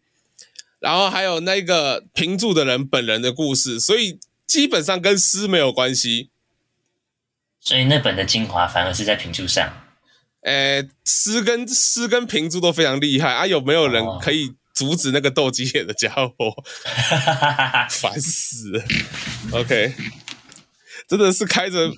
[0.79, 6.29] 然后还有那个评注的人本人的故事，所以基本上跟诗没有关系。
[7.59, 9.71] 所以那本的精华反而是在评注上。
[10.41, 13.47] 诶，诗跟诗跟评注都非常厉害啊！
[13.47, 14.55] 有没有人可以？
[14.73, 16.63] 阻止那个斗鸡眼的家伙，
[17.89, 18.83] 烦死了。
[19.51, 19.93] OK，
[21.07, 21.93] 真的是开着。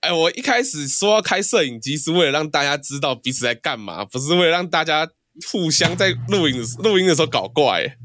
[0.00, 5.08] 哎，我一开始说要开摄影机，是为了让大家知道彼此在干嘛，不是为了让大家
[5.50, 7.96] 互相在录影 录音的时候搞怪。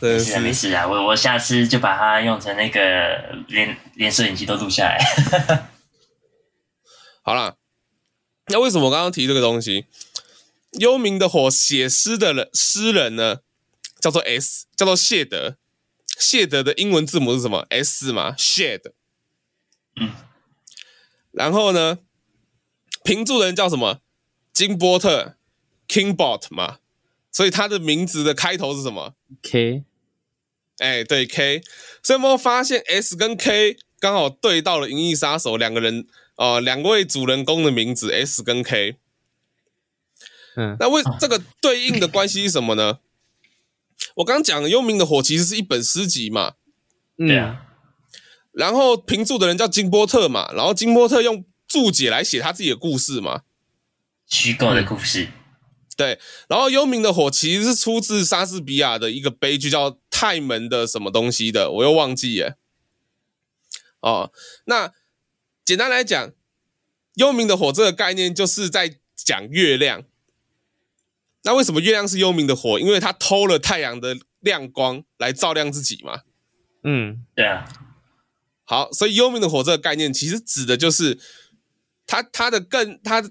[0.00, 4.98] 没事啊，没事啊，我我下次就把它用成那个连连摄影机都录下来。
[7.22, 7.54] 好啦，
[8.48, 9.86] 那为什么我刚刚提这个东西？
[10.78, 13.40] 幽冥的火写诗的人诗人呢，
[14.00, 15.56] 叫做 S，叫做谢德。
[16.18, 18.92] 谢德的英文字母是什么？S 嘛，Shed。
[19.96, 20.12] 嗯。
[21.30, 21.98] 然后呢，
[23.02, 24.00] 评注人叫什么？
[24.52, 25.36] 金波特
[25.88, 26.78] ，Kingbot 嘛。
[27.30, 29.84] 所以他的名字的开头是什么？K。
[30.78, 31.62] 哎，对，K。
[32.02, 36.06] 所以我们发现 S 跟 K 刚好对到了《银翼杀手》两个人，
[36.36, 38.96] 呃，两位主人公的名字 S 跟 K。
[40.56, 42.98] 嗯，那为这个对应的关系是什么呢？
[44.16, 46.54] 我刚讲《幽冥的火》其实是一本诗集嘛，
[47.16, 47.66] 对啊。
[48.52, 53.42] 然后评注的人叫金波特嘛，然后金波特用注解来写他自己的故事嘛，
[54.26, 55.28] 虚构的故事。
[55.96, 62.56] 对，然后《幽冥的火》其实是出自莎士比亚的一个悲剧，叫《泰门的什么东西》的，我又忘记耶。
[64.00, 64.32] 哦，
[64.64, 64.92] 那
[65.64, 66.28] 简单来讲，
[67.14, 70.04] 《幽冥的火》这个概念就是在讲月亮。
[71.44, 72.78] 那为什么月亮是幽冥的火？
[72.78, 76.20] 因为它偷了太阳的亮光来照亮自己嘛。
[76.84, 77.64] 嗯，对啊。
[78.64, 81.18] 好，所以幽冥的火这个概念其实指的就是
[82.06, 83.22] 他他的更他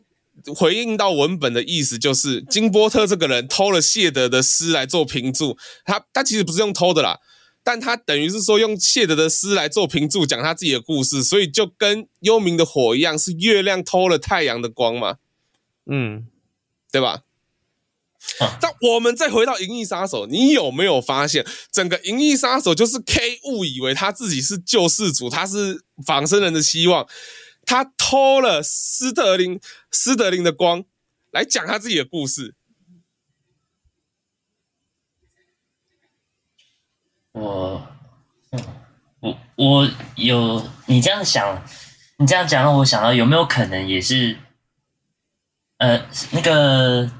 [0.55, 5.57] 回应到文本的意思，就是金波特这个人偷了谢德的诗来做评注。
[5.85, 7.19] 他他其实不是用偷的啦，
[7.63, 15.17] 但他等于是说用谢德的诗来做评注，讲他自己的故事，所以就跟幽冥的火一样，是月亮偷了太阳的光嘛。
[15.85, 16.27] 嗯，
[16.91, 17.23] 对吧？
[18.59, 27.07] 但我们再回到《银翼杀手》，你有没有发现，整个《银翼杀手》就是 K 误以为他自己是救世主，他是仿生人的希望，
[27.65, 29.59] 他偷了斯特林
[29.91, 30.83] 斯特林的光
[31.31, 32.55] 来讲他自己的故事。
[37.33, 37.87] 我，
[39.19, 41.63] 我我有你这样想，
[42.17, 44.37] 你这样讲让我想到有没有可能也是，
[45.77, 47.11] 呃，那个。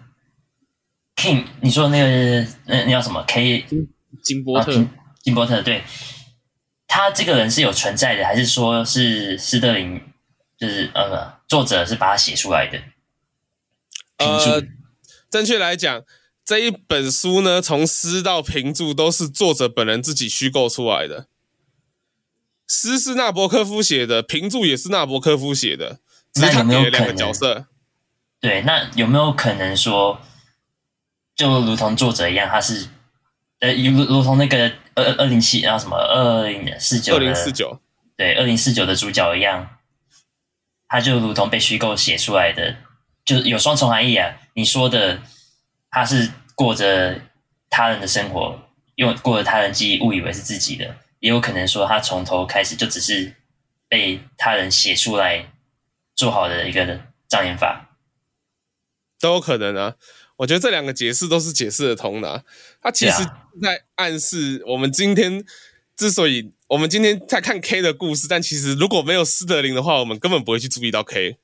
[1.16, 3.66] King，你说那个那那叫什么？K
[4.24, 4.90] 金波特，啊、
[5.22, 5.84] 金波特，对，
[6.88, 10.02] 他这个人是有存在的，还是说是斯特林？
[10.58, 12.80] 就是呃，作者是把他写出来的？
[14.18, 14.62] 呃，
[15.30, 16.04] 正确来讲，
[16.46, 21.28] 这一本书呢，从诗到评注都是作者本人自己虚构出来的。
[22.68, 26.00] 诗是纳博科夫写的，评注也是纳博科夫写的，
[26.34, 27.66] 只是他给了两个角色。
[28.40, 30.22] 对，那有没有可能说？
[31.42, 32.88] 就如同作者一样，他是
[33.62, 37.82] 呃，如如同那个二二零七，然后什么二零四九，二零四九，
[38.16, 39.68] 对，二零四九的主角一样，
[40.88, 42.76] 他就如同被虚构写出来的，
[43.26, 44.38] 就有双重含义啊。
[44.54, 45.20] 你说的
[45.90, 47.20] 他是过着
[47.72, 48.60] 他人的生活，
[48.98, 53.36] 用过着他人记忆，误以为是自己的，也有可能说他从头开始就只是
[53.90, 55.44] 被他人写出来
[56.14, 57.90] 做好的一个障眼法，
[59.20, 59.96] 都有可能啊。
[60.42, 62.44] 我觉得这两个解释都是解释得通的啊。
[62.82, 63.24] 他其实
[63.62, 65.46] 在暗示我们今天
[65.96, 71.38] 之所以我们今天在看 K 的故事，但其实如果没有斯德林的话，我们根本不会去注意到 K。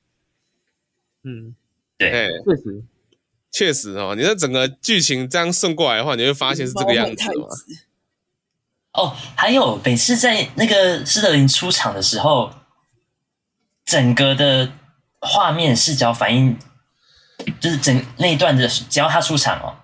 [1.22, 1.54] 嗯，
[1.96, 2.82] 对，确实，
[3.52, 4.16] 确实哦。
[4.16, 7.46] 你的整个剧情这样顺过来的话，你会发现是这个样子嘛。
[8.94, 12.52] 哦，还有每次在那个斯德林出场的时候，
[13.84, 14.72] 整个的
[15.20, 16.58] 画面视角反应。
[17.60, 19.76] 就是整那一段的，只要他出场哦，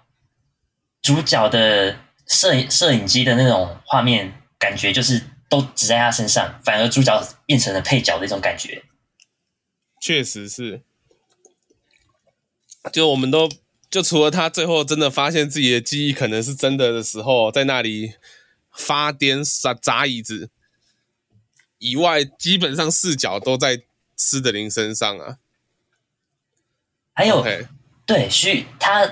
[1.02, 8.84] 主角的摄摄影机的那种画面感觉，就是都只在他身上，反而主角变成了配角的一种感觉。
[10.00, 10.82] 确实是，
[12.92, 13.48] 就我们都
[13.88, 18.14] 就除了他最后真的发现自己的记忆可能是真的的时候，在那里
[18.70, 20.50] 发癫砸砸椅子
[21.78, 23.82] 以外，基本上视角都在
[24.16, 25.38] 斯特林身上啊。
[27.14, 27.44] 还有.
[28.06, 29.08] 对虚他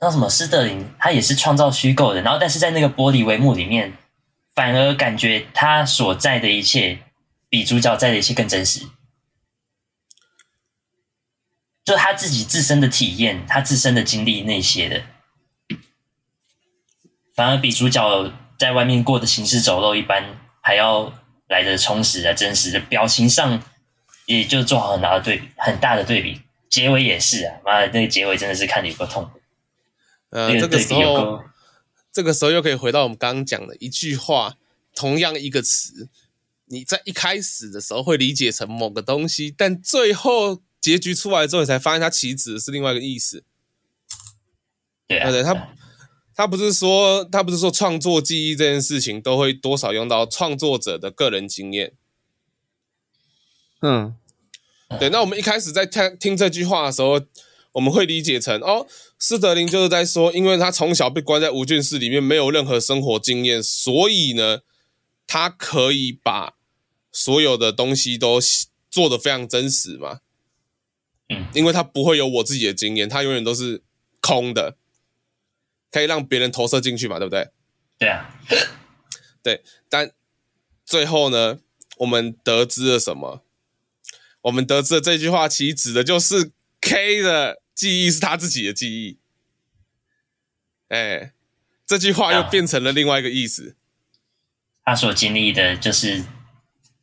[0.00, 2.20] 那什么斯特林，他也是创造虚构的。
[2.22, 3.92] 然后，但是在那个玻璃帷幕里面，
[4.52, 6.98] 反而感觉他所在的一切
[7.48, 8.80] 比主角在的一切更真实。
[11.84, 15.02] 就他自己自身的体验，他自身的经历那些的，
[17.36, 21.12] 反而比主角在外面过的行尸走肉一般还要
[21.46, 23.62] 来的充实啊，真实的表情上
[24.26, 26.40] 也就做好很大的对比很大的对比。
[26.72, 29.30] 结尾也是啊，妈的，那个结尾真的是看得有够痛。
[30.30, 31.44] 呃，这个时候，
[32.10, 34.56] 这个时候又可以回到我们刚刚讲的一句话，
[34.94, 36.08] 同样一个词，
[36.68, 43.44] 你在一开始的时候会理解成某个东西，但最后结局出来之后，你才发现它其实指的是另外一个意思。
[45.06, 45.74] 对啊，对，他
[46.34, 51.92] 他不是说他不是说创作记忆这件事情都会多少用到创作者的个人经验。
[53.82, 54.16] 嗯，
[54.98, 55.08] 对。
[55.10, 57.20] 那我们一开始在听听这句话的时候，
[57.72, 58.86] 我们会理解成哦，
[59.18, 64.60] 斯德林就是在说，因为他从小被关在无菌室里面，没有任何生活经验，所以呢，
[65.26, 66.54] 他可以把
[67.10, 68.38] 所有的东西都
[68.90, 70.20] 做得非常真实嘛。
[71.28, 73.82] 嗯，因为他不会有我自己的经验，他永远都是
[74.20, 74.76] 空的，
[75.90, 77.48] 可以让别人投射进去嘛，对不对？
[77.98, 78.34] 对啊，
[79.42, 79.62] 对。
[79.88, 80.10] 但
[80.84, 81.60] 最后呢，
[81.98, 83.42] 我们得知了什么？
[84.42, 86.50] 我们得知的这句话，其实指的就是
[86.80, 89.18] K 的记忆是他自己的记忆。
[90.88, 91.32] 哎，
[91.86, 93.76] 这句话又变成了另外一个意思。
[94.84, 96.24] 他所经历的就是，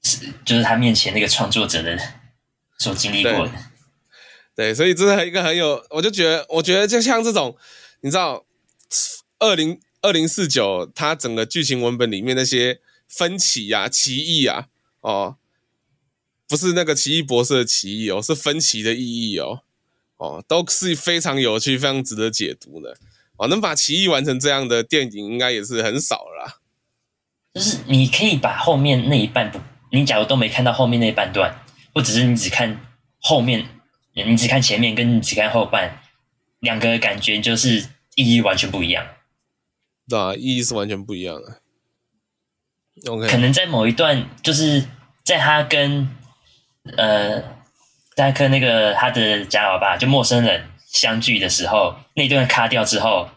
[0.04, 1.98] 是就是他面前那个创作者的
[2.78, 3.54] 所经历过的。
[4.54, 7.58] 对，对，所以这是一个很有，我就觉得，我觉得就像这种，
[8.02, 8.46] 你知道，
[9.40, 14.68] 二零二零四九，它整个剧情文本里面那些分歧呀、啊、歧义啊，
[15.00, 15.38] 哦。
[16.50, 19.62] 不是那个奇异博士的奇异哦，是分歧的意义哦，
[20.18, 22.98] 哦，都是非常有趣、非常值得解读的
[23.38, 23.48] 哦。
[23.48, 26.56] 能把奇异完成这样的电影，应该也是很少了啦。
[27.54, 29.60] 就是你可以把后面那一半不，
[29.92, 32.84] 你假如都没看到后面那一半段，或者是你只看
[33.20, 33.68] 后面，
[34.14, 36.02] 你只看前面，跟你只看后半，
[36.62, 39.06] 两个感觉就是意义完全不一样。
[40.08, 41.62] 对啊，意义是完全不一样的。
[43.06, 44.86] OK，可能在某一段，就是
[45.24, 46.10] 在他跟
[46.98, 47.44] 呃，
[48.16, 53.30] 戴克那个他的假老爸就陌生人相聚的时候，那段卡掉之后，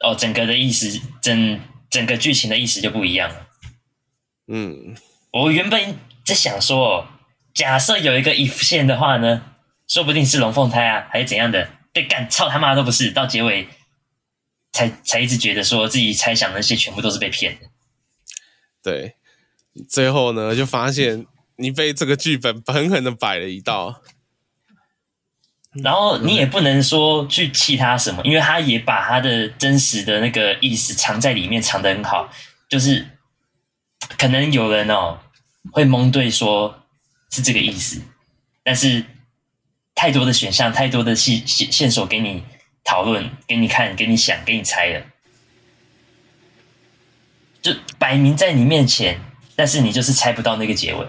[0.00, 1.60] 哦，整个的意思，整
[1.90, 3.46] 整个剧情的意思就不一样了。
[4.48, 4.96] 嗯，
[5.32, 7.06] 我原本在想说，
[7.54, 9.42] 假设有一个 if 线的话呢，
[9.86, 11.68] 说不定是龙凤胎啊，还是怎样的？
[11.92, 13.68] 对，干操他妈都不是，到结尾
[14.72, 17.68] 才才一直觉得说自己猜想的那些全部都是被骗的。
[18.82, 19.14] 对，
[19.88, 21.26] 最后呢，就发现。
[21.56, 24.02] 你被这个剧本狠狠的摆了一道，
[25.82, 32.28] 然后你也不能说去气他什么，因为他也把他的真实的那个意思藏在里面，藏得很好。
[32.68, 33.06] 就是
[34.18, 35.18] 可能有人哦
[35.70, 36.82] 会蒙对说
[37.30, 38.00] 是这个意思，
[38.64, 39.04] 但是
[39.94, 42.42] 太多的选项，太多的线线线索给你
[42.82, 45.06] 讨论，给你看，给你想，给你猜了，
[47.62, 49.20] 就摆明在你面前，
[49.54, 51.06] 但是你就是猜不到那个结尾。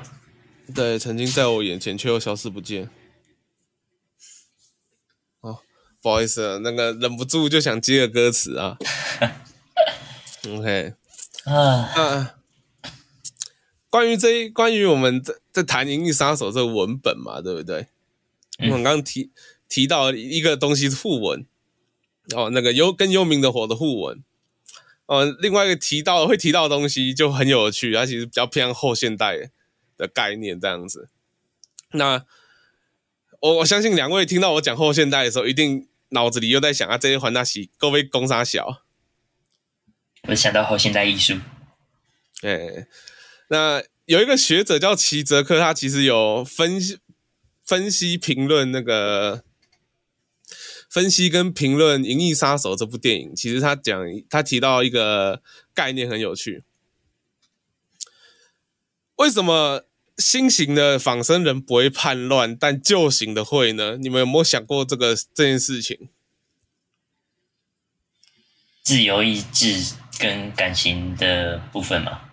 [0.74, 2.90] 对，曾经在我眼前，却又消失不见。
[5.42, 5.60] 哦，
[6.02, 8.78] 不好意思，那个忍不住就想接个歌词啊。
[10.50, 10.94] OK，
[11.46, 12.36] 啊，那
[13.90, 17.88] 关于这一，关于我们在在谈《银翼杀手》这个文本嘛，对不对？
[18.60, 19.32] 我们刚刚提
[19.70, 21.46] 提到一个东西是互文，
[22.36, 24.24] 哦，那个幽跟幽冥的火的互文。
[25.06, 29.52] 哦，另外一个提到会提到的东西就很有趣，它其实比较偏向后现代。
[29.98, 31.10] 的概念这样子，
[31.92, 32.26] 那
[33.42, 38.84] 我我相信两位听到我讲后现代的时候，一定脑子里又在想啊，这些环大西各位攻杀小，
[40.28, 41.36] 我想到后现代艺术。
[42.42, 42.88] 哎，
[43.50, 47.00] 那有一个学者叫齐泽克，他其实有分析、
[47.64, 49.44] 分析、评论那个
[50.90, 53.36] 分析跟评论《银翼杀手》这部电影。
[53.36, 55.42] 其实他讲，他提到一个
[55.74, 56.64] 概念很有趣。
[59.16, 59.86] 为什么
[60.18, 63.98] 新型的仿生人不会叛乱，但旧型的会呢？
[63.98, 66.10] 你们有没有想过这个这件事情？
[68.84, 72.30] 自由意志跟感情的部分嘛，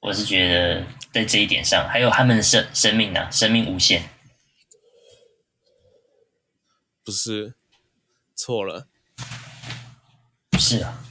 [0.00, 4.10] 我是觉得在这一点上，还有他们的生生命啊，生命无限。
[7.04, 7.54] 不是，
[8.34, 8.88] 错了，
[10.58, 11.04] 是啊，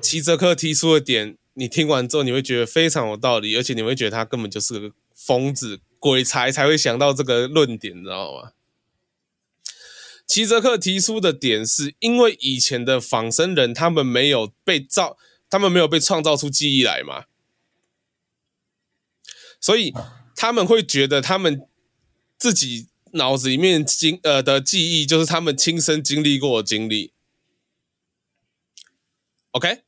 [0.00, 1.38] 齐泽克提出的点。
[1.54, 8.52] 你听完之后，你会觉得非常有道理，而且你会觉得他根本就是个疯子、鬼才才会想到这个论点，你知道吗？
[10.26, 15.16] 齐泽克提出的点是因为以前的仿生人他们没有被造，
[15.48, 17.26] 他们没有被创造出记忆来嘛，
[19.60, 19.92] 所以
[20.34, 21.68] 他们会觉得他们
[22.36, 27.12] 自己脑子里面经呃的记忆就是他们亲身经历过的经历。
[29.52, 29.83] OK。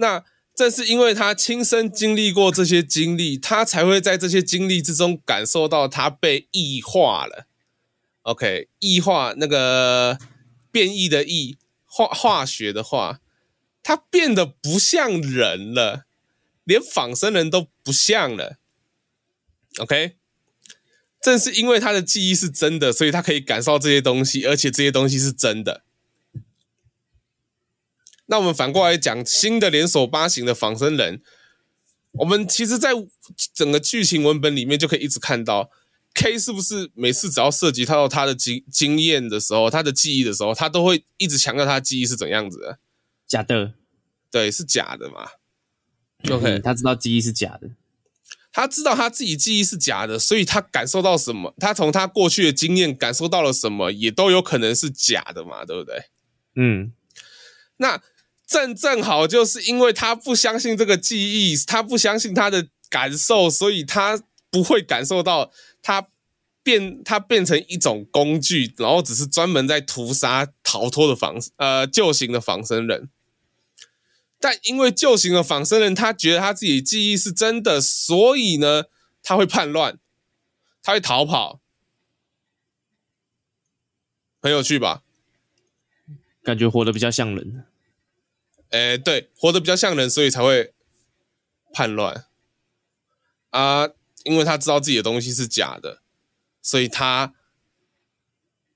[0.00, 0.24] 那
[0.54, 7.46] 正是因为他亲身经历过这些经历，他才会在这些经历之中感受到他被异化了。
[8.22, 10.18] OK，异化那个
[10.72, 13.20] 变异的异，化化学的化，
[13.82, 16.06] 他变得不像人了，
[16.64, 18.58] 连仿生人都不像了。
[19.78, 20.16] OK，
[21.22, 25.84] 正是因为他的记忆是真的，所以他可以感受这些东西，而且这些东西是真的。
[28.30, 31.20] 那我们反过来讲，新的连锁八型的仿生人，
[32.12, 32.90] 我们其实在
[33.52, 35.70] 整个剧情文本里面就可以一直看到
[36.14, 42.78] ，K 是不是每次只要涉及到他的经经验的时候，他的记忆的时候，他都会一直强调他的记忆是怎样子的？
[43.26, 43.74] 假的，
[44.30, 45.28] 对，是假的嘛
[46.30, 47.70] ？OK，嗯，他知道记忆是假的。
[48.50, 56.06] 他知道他自己记忆是假的，所以他感受到什么，他从他过去的经验感受到了什么，也都有可能是假的嘛，对不对？
[56.56, 56.92] 嗯，
[57.76, 58.02] 那
[58.48, 66.08] 正正好就是因为他不相信这个记忆，他不相信他的感受，所以他不会感受到他
[66.62, 73.10] 变他变成一种工具，然后只是专门在屠杀逃脱的仿呃旧型的仿生人。
[74.40, 78.84] 但因为旧型的仿生人，他觉得他自己记忆是真的，所以呢，
[79.22, 79.98] 他会叛乱，
[80.82, 81.60] 他会逃跑，
[84.40, 85.02] 很有趣吧？
[86.42, 87.66] 感觉活得比较像人。
[88.70, 90.72] 哎，对，活得比较像人，所以才会
[91.72, 92.24] 叛乱
[93.50, 93.88] 啊！
[94.24, 96.02] 因为他知道自己的东西是假的，
[96.62, 97.32] 所以他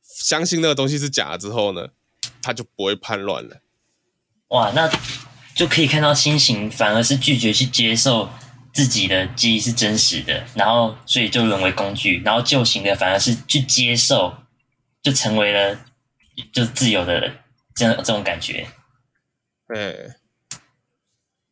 [0.02, 1.88] 相信那个东西是假的之后呢，
[2.42, 3.60] 他就不会叛乱了。
[4.48, 4.90] 哇，那。
[5.54, 8.26] 就可以看到新型反而是拒绝去接受
[8.72, 14.34] 自己的记忆是真实的，然后所以就沦为工具，然后旧型的反而是去接受，
[15.02, 15.78] 就成为了
[16.50, 17.36] 就自由的人，
[17.74, 18.66] 这这种感觉。
[19.68, 20.12] 对，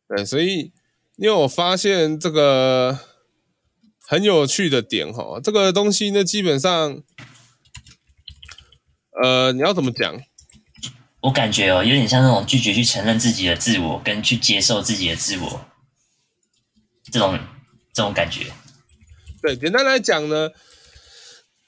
[0.07, 0.71] 对，所以
[1.17, 2.99] 因为我发现这个
[4.07, 7.01] 很有趣的点哈，这个东西呢，基本上，
[9.23, 10.21] 呃，你要怎么讲？
[11.21, 15.65] 我感觉哦，有点像那种拒绝去承认自己的自我，跟去接受自己的自我，
[17.11, 17.39] 这种
[17.93, 18.51] 这种感觉。
[19.41, 20.49] 对，简单来讲呢，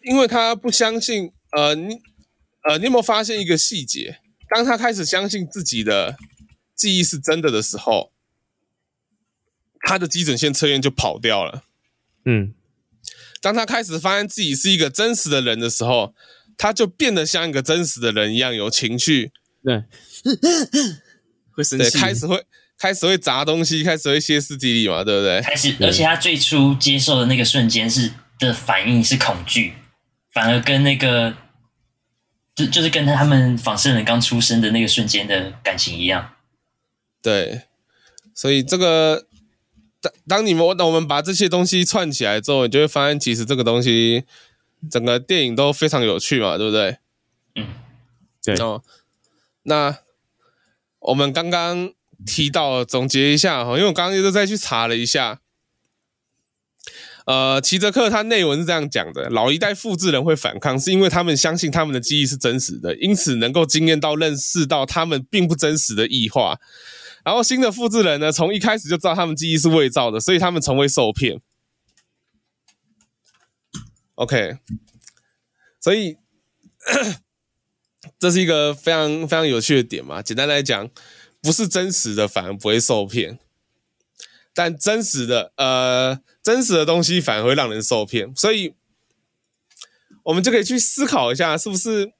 [0.01, 1.95] 因为他不相信，呃，你，
[2.67, 4.19] 呃，你有没有发现一个细节？
[4.49, 6.15] 当他开始相信自己的
[6.83, 8.11] 记忆是真的的时候，
[9.79, 11.63] 他的基准线测验就跑掉了。
[12.25, 12.53] 嗯，
[13.39, 16.13] 当他开始发现自己是一个真实的人的时候，
[16.57, 19.31] 他就变得像一个真实的人一样有情绪。
[19.63, 19.85] 对，
[21.55, 22.45] 会生气，开始会
[22.77, 25.41] 开始会砸东西，开始会歇斯底里嘛，对不对？
[25.41, 29.75] 开始，而且他最初接受的那个瞬间是的反应是恐惧，
[30.33, 31.33] 反而跟那个
[32.53, 36.31] 就就是跟他们仿生人刚出生的那个瞬间的感情一样。
[37.23, 37.63] 对，
[38.35, 39.25] 所以这个
[39.99, 44.25] 当当你们当我们把这些东西串起来之后，你就会发现，其实这个东西
[44.91, 46.97] 整个电影都非常有趣嘛，对不对？
[47.55, 47.67] 嗯，
[48.43, 48.55] 对。
[48.57, 48.83] 哦
[49.65, 49.99] 那
[50.99, 51.93] 我们刚刚
[52.25, 55.39] 提到总结一下哈，因为我刚刚又再去查了一下，
[57.25, 66.59] 呃，齐泽克他内文是这样讲的：老一代复制人会反抗，是因为他们相信他们的记忆是真实的，因此能够经验到、认识到他们并不真实的异化。
[67.23, 71.39] 然后新的复制人呢，从一开始就知道他们记忆是伪造的，所以他们从未受骗。
[74.15, 74.57] OK，
[75.79, 76.17] 所以。
[78.19, 80.21] 这是一个非常非常有趣的点嘛。
[80.21, 80.89] 简单来讲，
[81.41, 83.39] 不是真实的反而不会受骗，
[84.53, 88.35] 但真实的呃真实的东西反而会让人受骗。
[88.35, 88.75] 所以，
[90.23, 92.11] 我们就可以去思考一下，是不是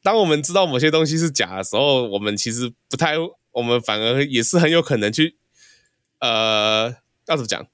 [0.00, 3.16] 当我们知道某些东西是假的时候，我们其实不太，
[3.54, 5.36] 我们反而也是很有可能去
[6.20, 6.96] 呃
[7.26, 7.66] 要怎么讲，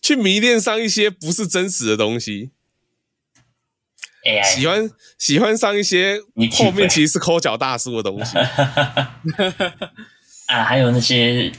[0.00, 2.50] 去迷恋上一些不是真实的东西。
[4.24, 6.20] AI 喜欢喜欢上一些
[6.52, 8.38] 后面其实是抠脚大叔的东西
[10.46, 11.50] 啊，还有那些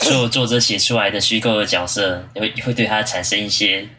[0.00, 3.90] 所有作者写出来的虚构的角色，会会对他产生一些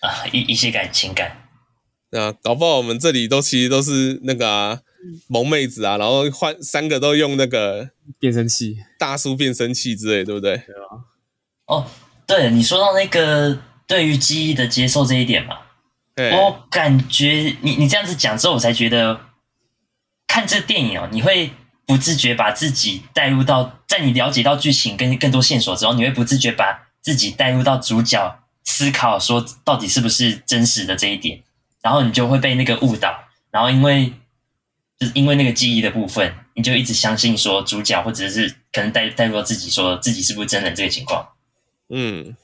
[0.00, 1.46] 啊一一些感情感。
[2.12, 4.80] 啊，搞不好我们这里都其实都是那个、啊、
[5.28, 10.56] 萌妹子啊，然后换三个都用那个变声器、大叔变声器之类，对不对？
[10.56, 11.04] 对啊。
[11.66, 11.86] 哦，
[12.26, 13.58] 对，你说到那个。
[13.86, 15.58] 对于记忆的接受这一点嘛，
[16.16, 19.20] 我感觉你你这样子讲之后，我才觉得
[20.26, 21.50] 看这个电影哦，你会
[21.84, 31.42] 不自觉把自己带入到，在你了解到剧情跟更多线索之后，你会不自觉把自己带入到主角思考说到底是不是真实的这一点，
[31.82, 33.14] 然后你就会被那个误导，
[33.50, 34.14] 然后因为
[34.98, 41.34] 就是因为那个记忆的部分，你就一直相信说主角或者是可能带带入到自己说自己是不是真人这个情况，
[41.88, 42.36] 嗯。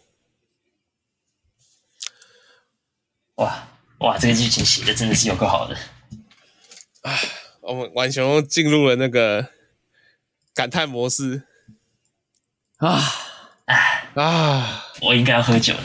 [3.36, 3.68] 哇
[4.00, 5.74] 哇，这个剧情写的真的是有够好的
[7.02, 7.18] 啊！
[7.62, 9.50] 我们浣熊进入了那个
[10.54, 11.44] 感叹模式
[12.76, 13.00] 啊
[13.64, 13.76] 啊
[14.14, 14.86] 啊！
[15.00, 15.82] 我应该要喝酒了，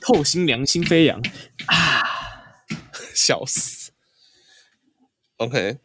[0.00, 1.20] 透心凉，心飞扬
[1.66, 2.02] 啊！
[3.14, 3.90] 笑死。
[5.38, 5.78] OK，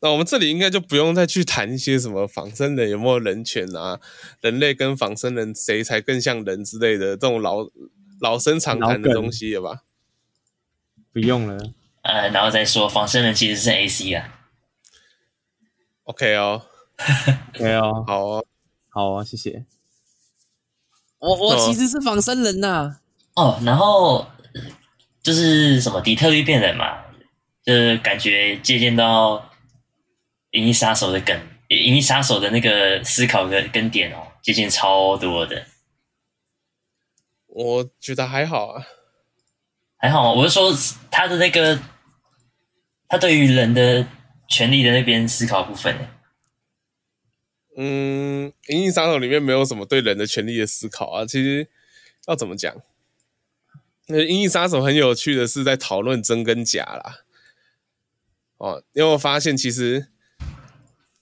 [0.00, 4.00] 那我们这里应该就不用再去谈一些什么仿生人有没有人权啊，
[4.40, 7.68] 人类跟仿生人谁才更像人之类的这种老
[8.20, 9.82] 老生常谈的东西了吧？
[11.12, 11.58] 不用了。
[12.02, 14.40] 呃，然后再说仿生人其实是 AC 啊。
[16.04, 16.62] OK 哦，
[17.56, 18.46] OK 哦，好哦，
[18.88, 19.64] 好啊，谢谢。
[21.18, 23.00] 我我其实是仿生人呐、啊。
[23.34, 24.26] 哦，然后
[25.22, 26.98] 就是什么底特律变人嘛，
[27.64, 29.36] 就是感觉借鉴到
[30.52, 31.36] 《银翼杀手》的梗，
[31.76, 35.66] 《银翼杀手》的那个思考跟跟点哦，接近超多的。
[37.46, 38.86] 我觉得还好啊，
[39.96, 40.32] 还好。
[40.32, 40.72] 我是说
[41.10, 41.80] 他的那个，
[43.08, 44.06] 他对于人的
[44.48, 46.08] 权利的那边思考部分。
[47.76, 51.24] 嗯，《银翼杀手》里面没有什么对人的权利的思考啊。
[51.24, 51.68] 其实
[52.26, 52.74] 要怎么讲？
[54.06, 57.20] 那《银翼杀手》很有趣的是在讨论真跟假啦。
[58.56, 60.08] 哦，你有没有发现，其实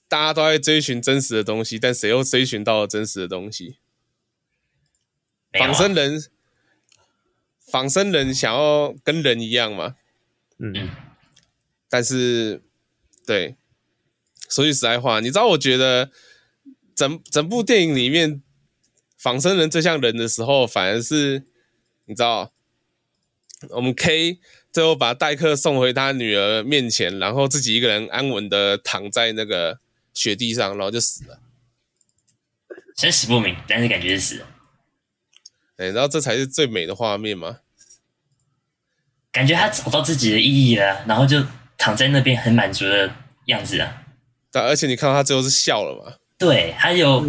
[0.07, 3.77] 大家都在追寻真实的东西，但谁又追寻到了真实的东西？
[5.53, 6.23] 仿生人，
[7.71, 9.95] 仿生人想要跟人一样嘛？
[10.59, 10.89] 嗯，
[11.89, 12.61] 但是，
[13.25, 13.55] 对，
[14.49, 16.11] 说句实在话，你知道，我觉得。
[16.97, 18.41] 整整部电影里面，
[19.19, 21.43] 仿生人最像人的时候，反而是
[22.05, 22.51] 你知道，
[23.69, 24.39] 我们 K
[24.71, 29.79] 最后把代克送回他女儿面前，然后自己一个人安稳的躺在那个
[30.17, 31.39] 雪地上，然后就死了。
[32.97, 34.47] 生死不明，但是感觉是死了。
[35.77, 37.59] 哎，然后这才是最美的画面嘛。
[39.31, 41.45] 感觉他找到自己的意义了，然后就
[41.77, 43.13] 躺在那边很满足的
[43.45, 44.01] 样子啊。
[44.51, 46.17] 对，而且你看到他最后是笑了嘛？
[46.39, 47.23] 对，他有，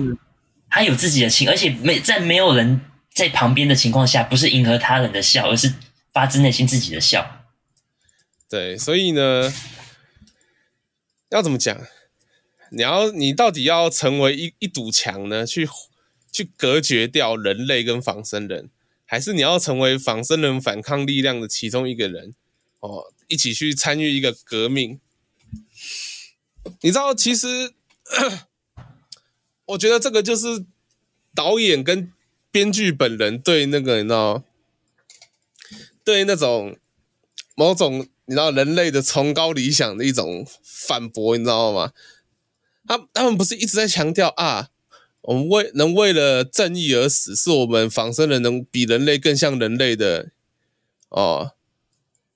[0.69, 2.81] 还、嗯、有自己的情，而且没在没有人
[3.13, 5.75] 在旁边的情况下，不是迎合他人的笑，而是
[6.15, 7.45] 发自内心自己的笑。
[8.49, 9.53] 对，所以呢，
[11.29, 11.79] 要怎么讲？
[12.71, 15.47] 你要你到底要成为一一堵墙呢？
[15.47, 15.69] 去
[16.31, 18.71] 去隔绝掉人类跟仿生人，
[19.05, 22.35] 还是你要成为仿生人反抗力量的其中一个人？
[22.81, 25.01] 哦，一起去参与一个革命？
[26.81, 27.75] 你知道，其实。
[29.67, 30.65] 我觉得这个就是
[31.35, 32.11] 导演跟
[32.51, 34.43] 编剧本人对那个你知道，
[36.03, 36.79] 对那种
[37.55, 41.93] 某种你知道人类的崇高理想的一种反驳，你知道吗？
[42.89, 44.71] 他他们不是一直在强调啊，
[45.21, 50.31] 我们为能为了正义而死，是我们仿生人能比人类更像人类的
[51.11, 51.53] 哦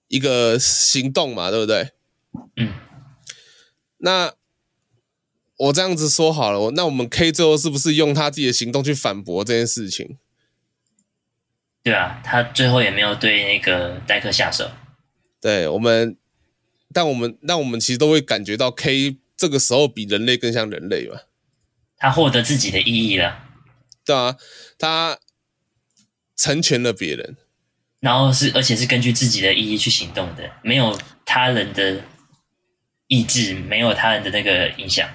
[0.06, 1.90] 一个行动嘛，对不对？
[2.56, 2.72] 嗯，
[3.98, 4.34] 那。
[5.58, 10.18] 我这样子说好了，那我们 K 最后是不是用他自己的行动去反驳这件事情？
[11.84, 14.68] 对啊，他最后也没有对那个戴克下手。
[15.40, 16.16] 对我们，
[16.92, 21.18] 但我们，那我们其实都会感觉到 K 这个时候比人类更像人类嘛。
[21.96, 23.42] 他获得自己的意义了。
[24.04, 24.36] 对啊，
[24.78, 25.18] 他
[26.36, 27.36] 成全了别人，
[27.98, 32.04] 然后是而且是根据自己的意义去行动的，没有他人的
[33.08, 35.08] 意志，没有他人的那个影响。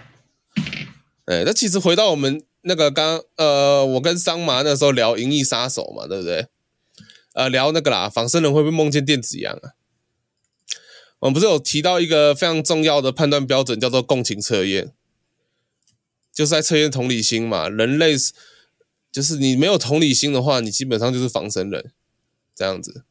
[1.24, 6.48] 哎，那其实回到我们那个刚呃，我跟桑麻那时候聊《银翼杀手》嘛，对不对？
[7.34, 9.77] 呃，聊那个啦，仿生人会不会梦见电子羊啊？
[11.20, 14.94] 我们不是有提到一个非常重要的判断标准，叫做共情测验，
[16.32, 17.68] 就是在测验同理心嘛。
[17.68, 18.16] 人类
[19.12, 21.92] 就是你没有同理心的话，你基本上就是仿生人
[22.54, 23.04] 这样子。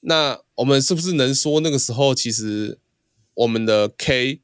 [0.00, 2.78] 那我们是不是能说那个时候其实
[3.34, 4.40] 我们的 K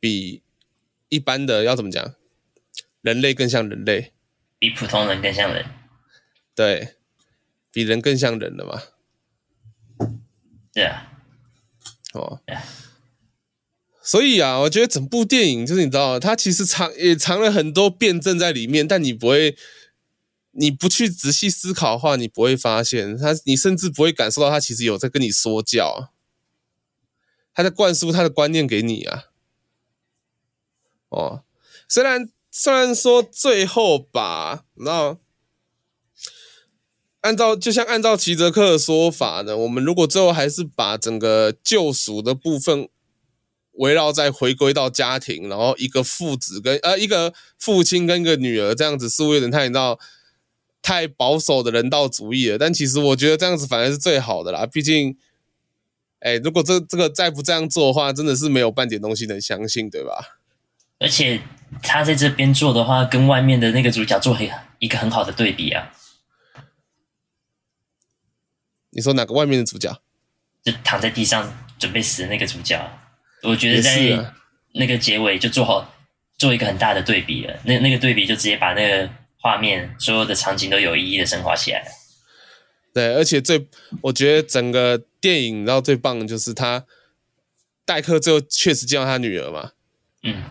[0.00, 0.42] 比
[1.08, 2.14] 一般的要怎么讲？
[3.00, 4.12] 人类更像人类，
[4.58, 5.66] 比普通人更像人。
[6.54, 6.94] 对，
[7.70, 8.82] 比人更像人了嘛？
[10.74, 11.10] 对啊。
[12.12, 12.40] 哦。
[14.02, 19.56] 所以啊，我觉得整部电影就是你知道，它其实藏也藏了很多辩证在里面，但你不会，
[20.50, 26.12] 你不去仔细思考的话，你不会发现它，你甚至不会感受到它其实有在跟你说教，
[27.54, 29.24] 他在灌输他的观念给你啊。
[31.08, 31.44] 哦，
[31.88, 35.16] 虽然虽然说最后吧，那
[37.24, 42.86] 按照就像按照齐泽克的说法呢，我们如果最后还是把整个救赎的部分
[43.72, 49.98] 围绕在回归到家庭，然后一个父子跟呃一个父亲跟一个女儿这样子，似乎有点太你知道
[50.82, 52.58] 太保守的人道主义了。
[52.58, 55.16] 但其实我觉得这样子反而是最好的啦，毕竟，
[56.20, 60.40] 哎，如果这这个再不这样做的话，真的是没有半点东西能相信，对吧？
[60.98, 61.40] 而且
[61.82, 64.46] 他在这边做的话，跟外面的那个主角做很
[64.78, 65.90] 一个很好的对比啊。
[68.94, 70.00] 你说哪个外面的主角？
[70.62, 72.80] 就躺在地上准备死的那个主角。
[73.42, 74.32] 我觉得在
[74.72, 75.94] 那个结尾就做好
[76.38, 77.54] 做一个很大的对比了。
[77.64, 81.86] 那那个对比就直接把那个画面所有的场景都有意义的升华起来了。
[82.94, 83.68] 对，而且最
[84.02, 86.86] 我觉得整个电影，然后最棒的就是他
[87.84, 89.72] 戴克最后确实见到他女儿嘛。
[90.22, 90.44] 嗯，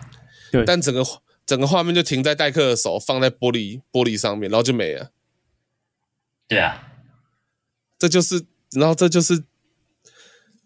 [0.52, 0.64] 对。
[0.66, 1.04] 但整个
[1.46, 5.10] 整个画面就停在戴克的手放在玻璃玻璃上面，然后就没了。
[6.48, 6.93] 对啊，
[8.04, 9.46] 这就是，然后这就是，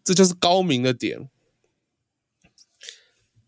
[0.03, 1.29] 这就是高明的点。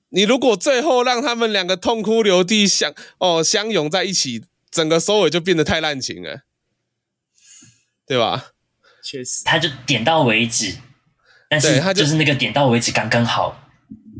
[0.09, 6.41] 你如果最后让他们两个痛哭流涕相哦相拥在一起，整个收尾就变得太滥情了。
[8.05, 8.51] 对吧？
[9.03, 10.75] 确实，他就点到为止，
[11.49, 13.71] 但是他就，就是那个点到为止刚刚好。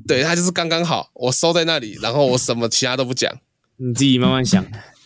[0.07, 3.39] 对，他就是刚刚好，我收在那里，然后我什么其他都不讲，
[3.78, 4.65] 你自己慢慢想。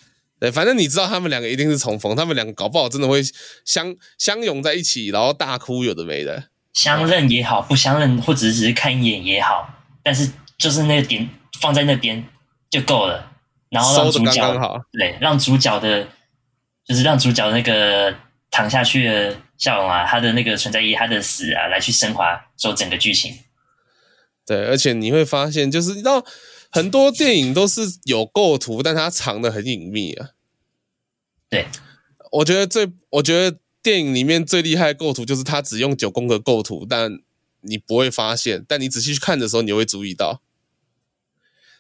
[0.44, 3.22] 对，反正你知道他们两个一定是重逢，他们两个搞不好真的会
[3.64, 6.50] 相相拥在一起，然后大哭，有的没的。
[6.74, 9.74] 相认也好，不相认，或者只是看一眼也好，
[10.04, 11.30] 但是就是那个点
[11.62, 12.22] 放在那边
[12.70, 13.32] 就够了，
[13.70, 16.06] 然后让主角刚刚好，对，让主角的，
[16.86, 18.14] 就是让主角那个。
[18.56, 23.36] 躺下去的笑容啊，他的那个存在意义，他的死啊，来去升华说整个剧情。
[24.46, 26.24] 对，而且你会发现，就是你知道
[26.74, 30.32] 很多电影都是有构图，但它藏的很隐秘啊。
[31.47, 31.67] 对，
[32.32, 37.19] 我觉得最，我觉得电影里面最厉害的构图就是它只用九宫格构图，但
[37.61, 40.41] 你不会发现，但你仔细去看的时候，你会注意到。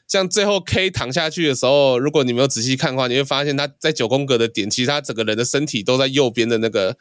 [0.07, 6.99] 像最后 K 躺下去的时候，如果你没有仔细看的话，你会发现他在九宫格的点，其实他整个人的身体都在右边的那个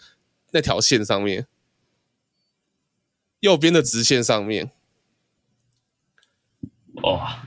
[0.53, 1.47] 那条线上面，
[3.41, 4.71] 右边的直线上面。
[7.03, 7.45] 哇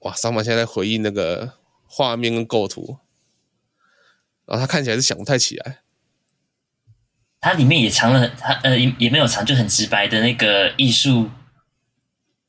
[0.00, 0.14] 哇！
[0.14, 1.54] 桑马现在在回忆那个
[1.86, 2.98] 画面跟构图，
[4.46, 5.80] 然后他看起来是想不太起来。
[7.40, 11.30] 它里面也藏了，它呃也也没有藏，就很直白的那个艺术。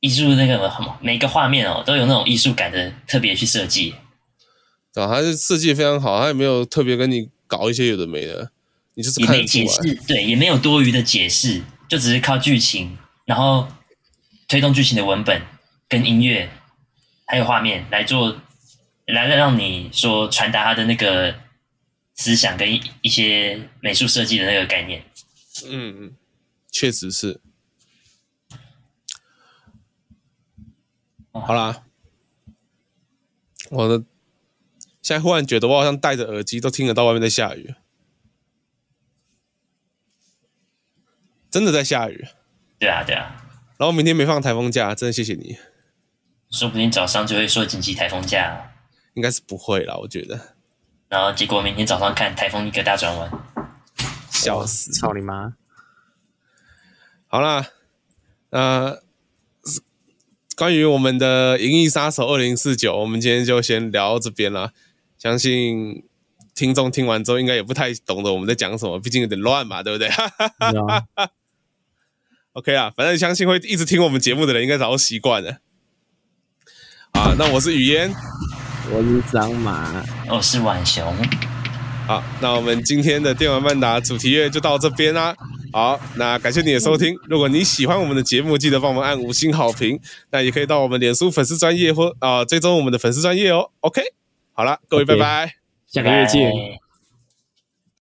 [0.02, 0.72] 艺术那个
[1.02, 3.94] 每个画面哦，都有那种艺术感的特别去设计，
[4.94, 5.14] 对吧？
[5.14, 8.50] 它是设计非常好，它也没有特别跟你搞一些有的没的，
[8.94, 12.96] 你就是看解释，对，也没有多余的解释，就只是靠剧情，
[13.26, 13.68] 然后
[14.48, 15.42] 推动剧情的文本
[15.86, 16.48] 跟音乐
[17.30, 18.40] 还有画面来做，
[19.06, 21.32] 来让你说传达他的那个
[22.16, 22.68] 思想跟
[23.02, 25.04] 一些美术设计的那个概念。
[25.64, 26.16] 嗯嗯，
[26.72, 27.40] 确实是。
[31.30, 31.84] 好啦，
[33.70, 34.04] 我的
[35.00, 37.76] 现在忽然觉得我好像戴着耳机都听得到外面在下雨，
[41.48, 42.26] 真的在下雨。
[42.80, 43.46] 对啊，对啊。
[43.78, 45.56] 然后明天没放台风假，真的谢谢你。
[46.50, 48.72] 说不定早上就会说紧急台风假，
[49.14, 50.54] 应该是不会啦，我觉得。
[51.08, 53.30] 然后结果明天早上看台风一个大转弯，
[54.30, 54.92] 笑死！
[54.92, 55.54] 操你妈！
[57.28, 57.66] 好啦，
[58.50, 59.02] 呃。
[60.56, 64.74] 关于我们的《银翼杀手二零四九》，我们今天就先聊到这边了。
[65.16, 66.06] 相信
[66.54, 70.10] 听众听完之后，应该也不太懂得我们在讲什么，毕竟有点乱嘛，对不对？
[70.58, 71.28] 嗯、
[72.52, 75.60] OK 啊，反正相信会一直听我们节目的人，应该早就习惯了。
[77.12, 78.12] 啊，那我是雨嫣，
[78.90, 81.14] 我是张马，我是婉雄。
[82.06, 85.34] 好，那我们今天的电玩漫达主题乐就到这边啦。
[85.72, 87.14] 好，那感谢你的收听。
[87.28, 90.00] 如果你喜欢我们的节目，记得帮我们按五星好评。
[90.30, 93.70] 那也可以到我们脸书粉丝专业或啊、呃，追踪我们的粉丝专业哦。
[93.80, 94.02] OK，
[94.52, 95.54] 好了，各位，拜拜，
[95.86, 96.50] 下个月见。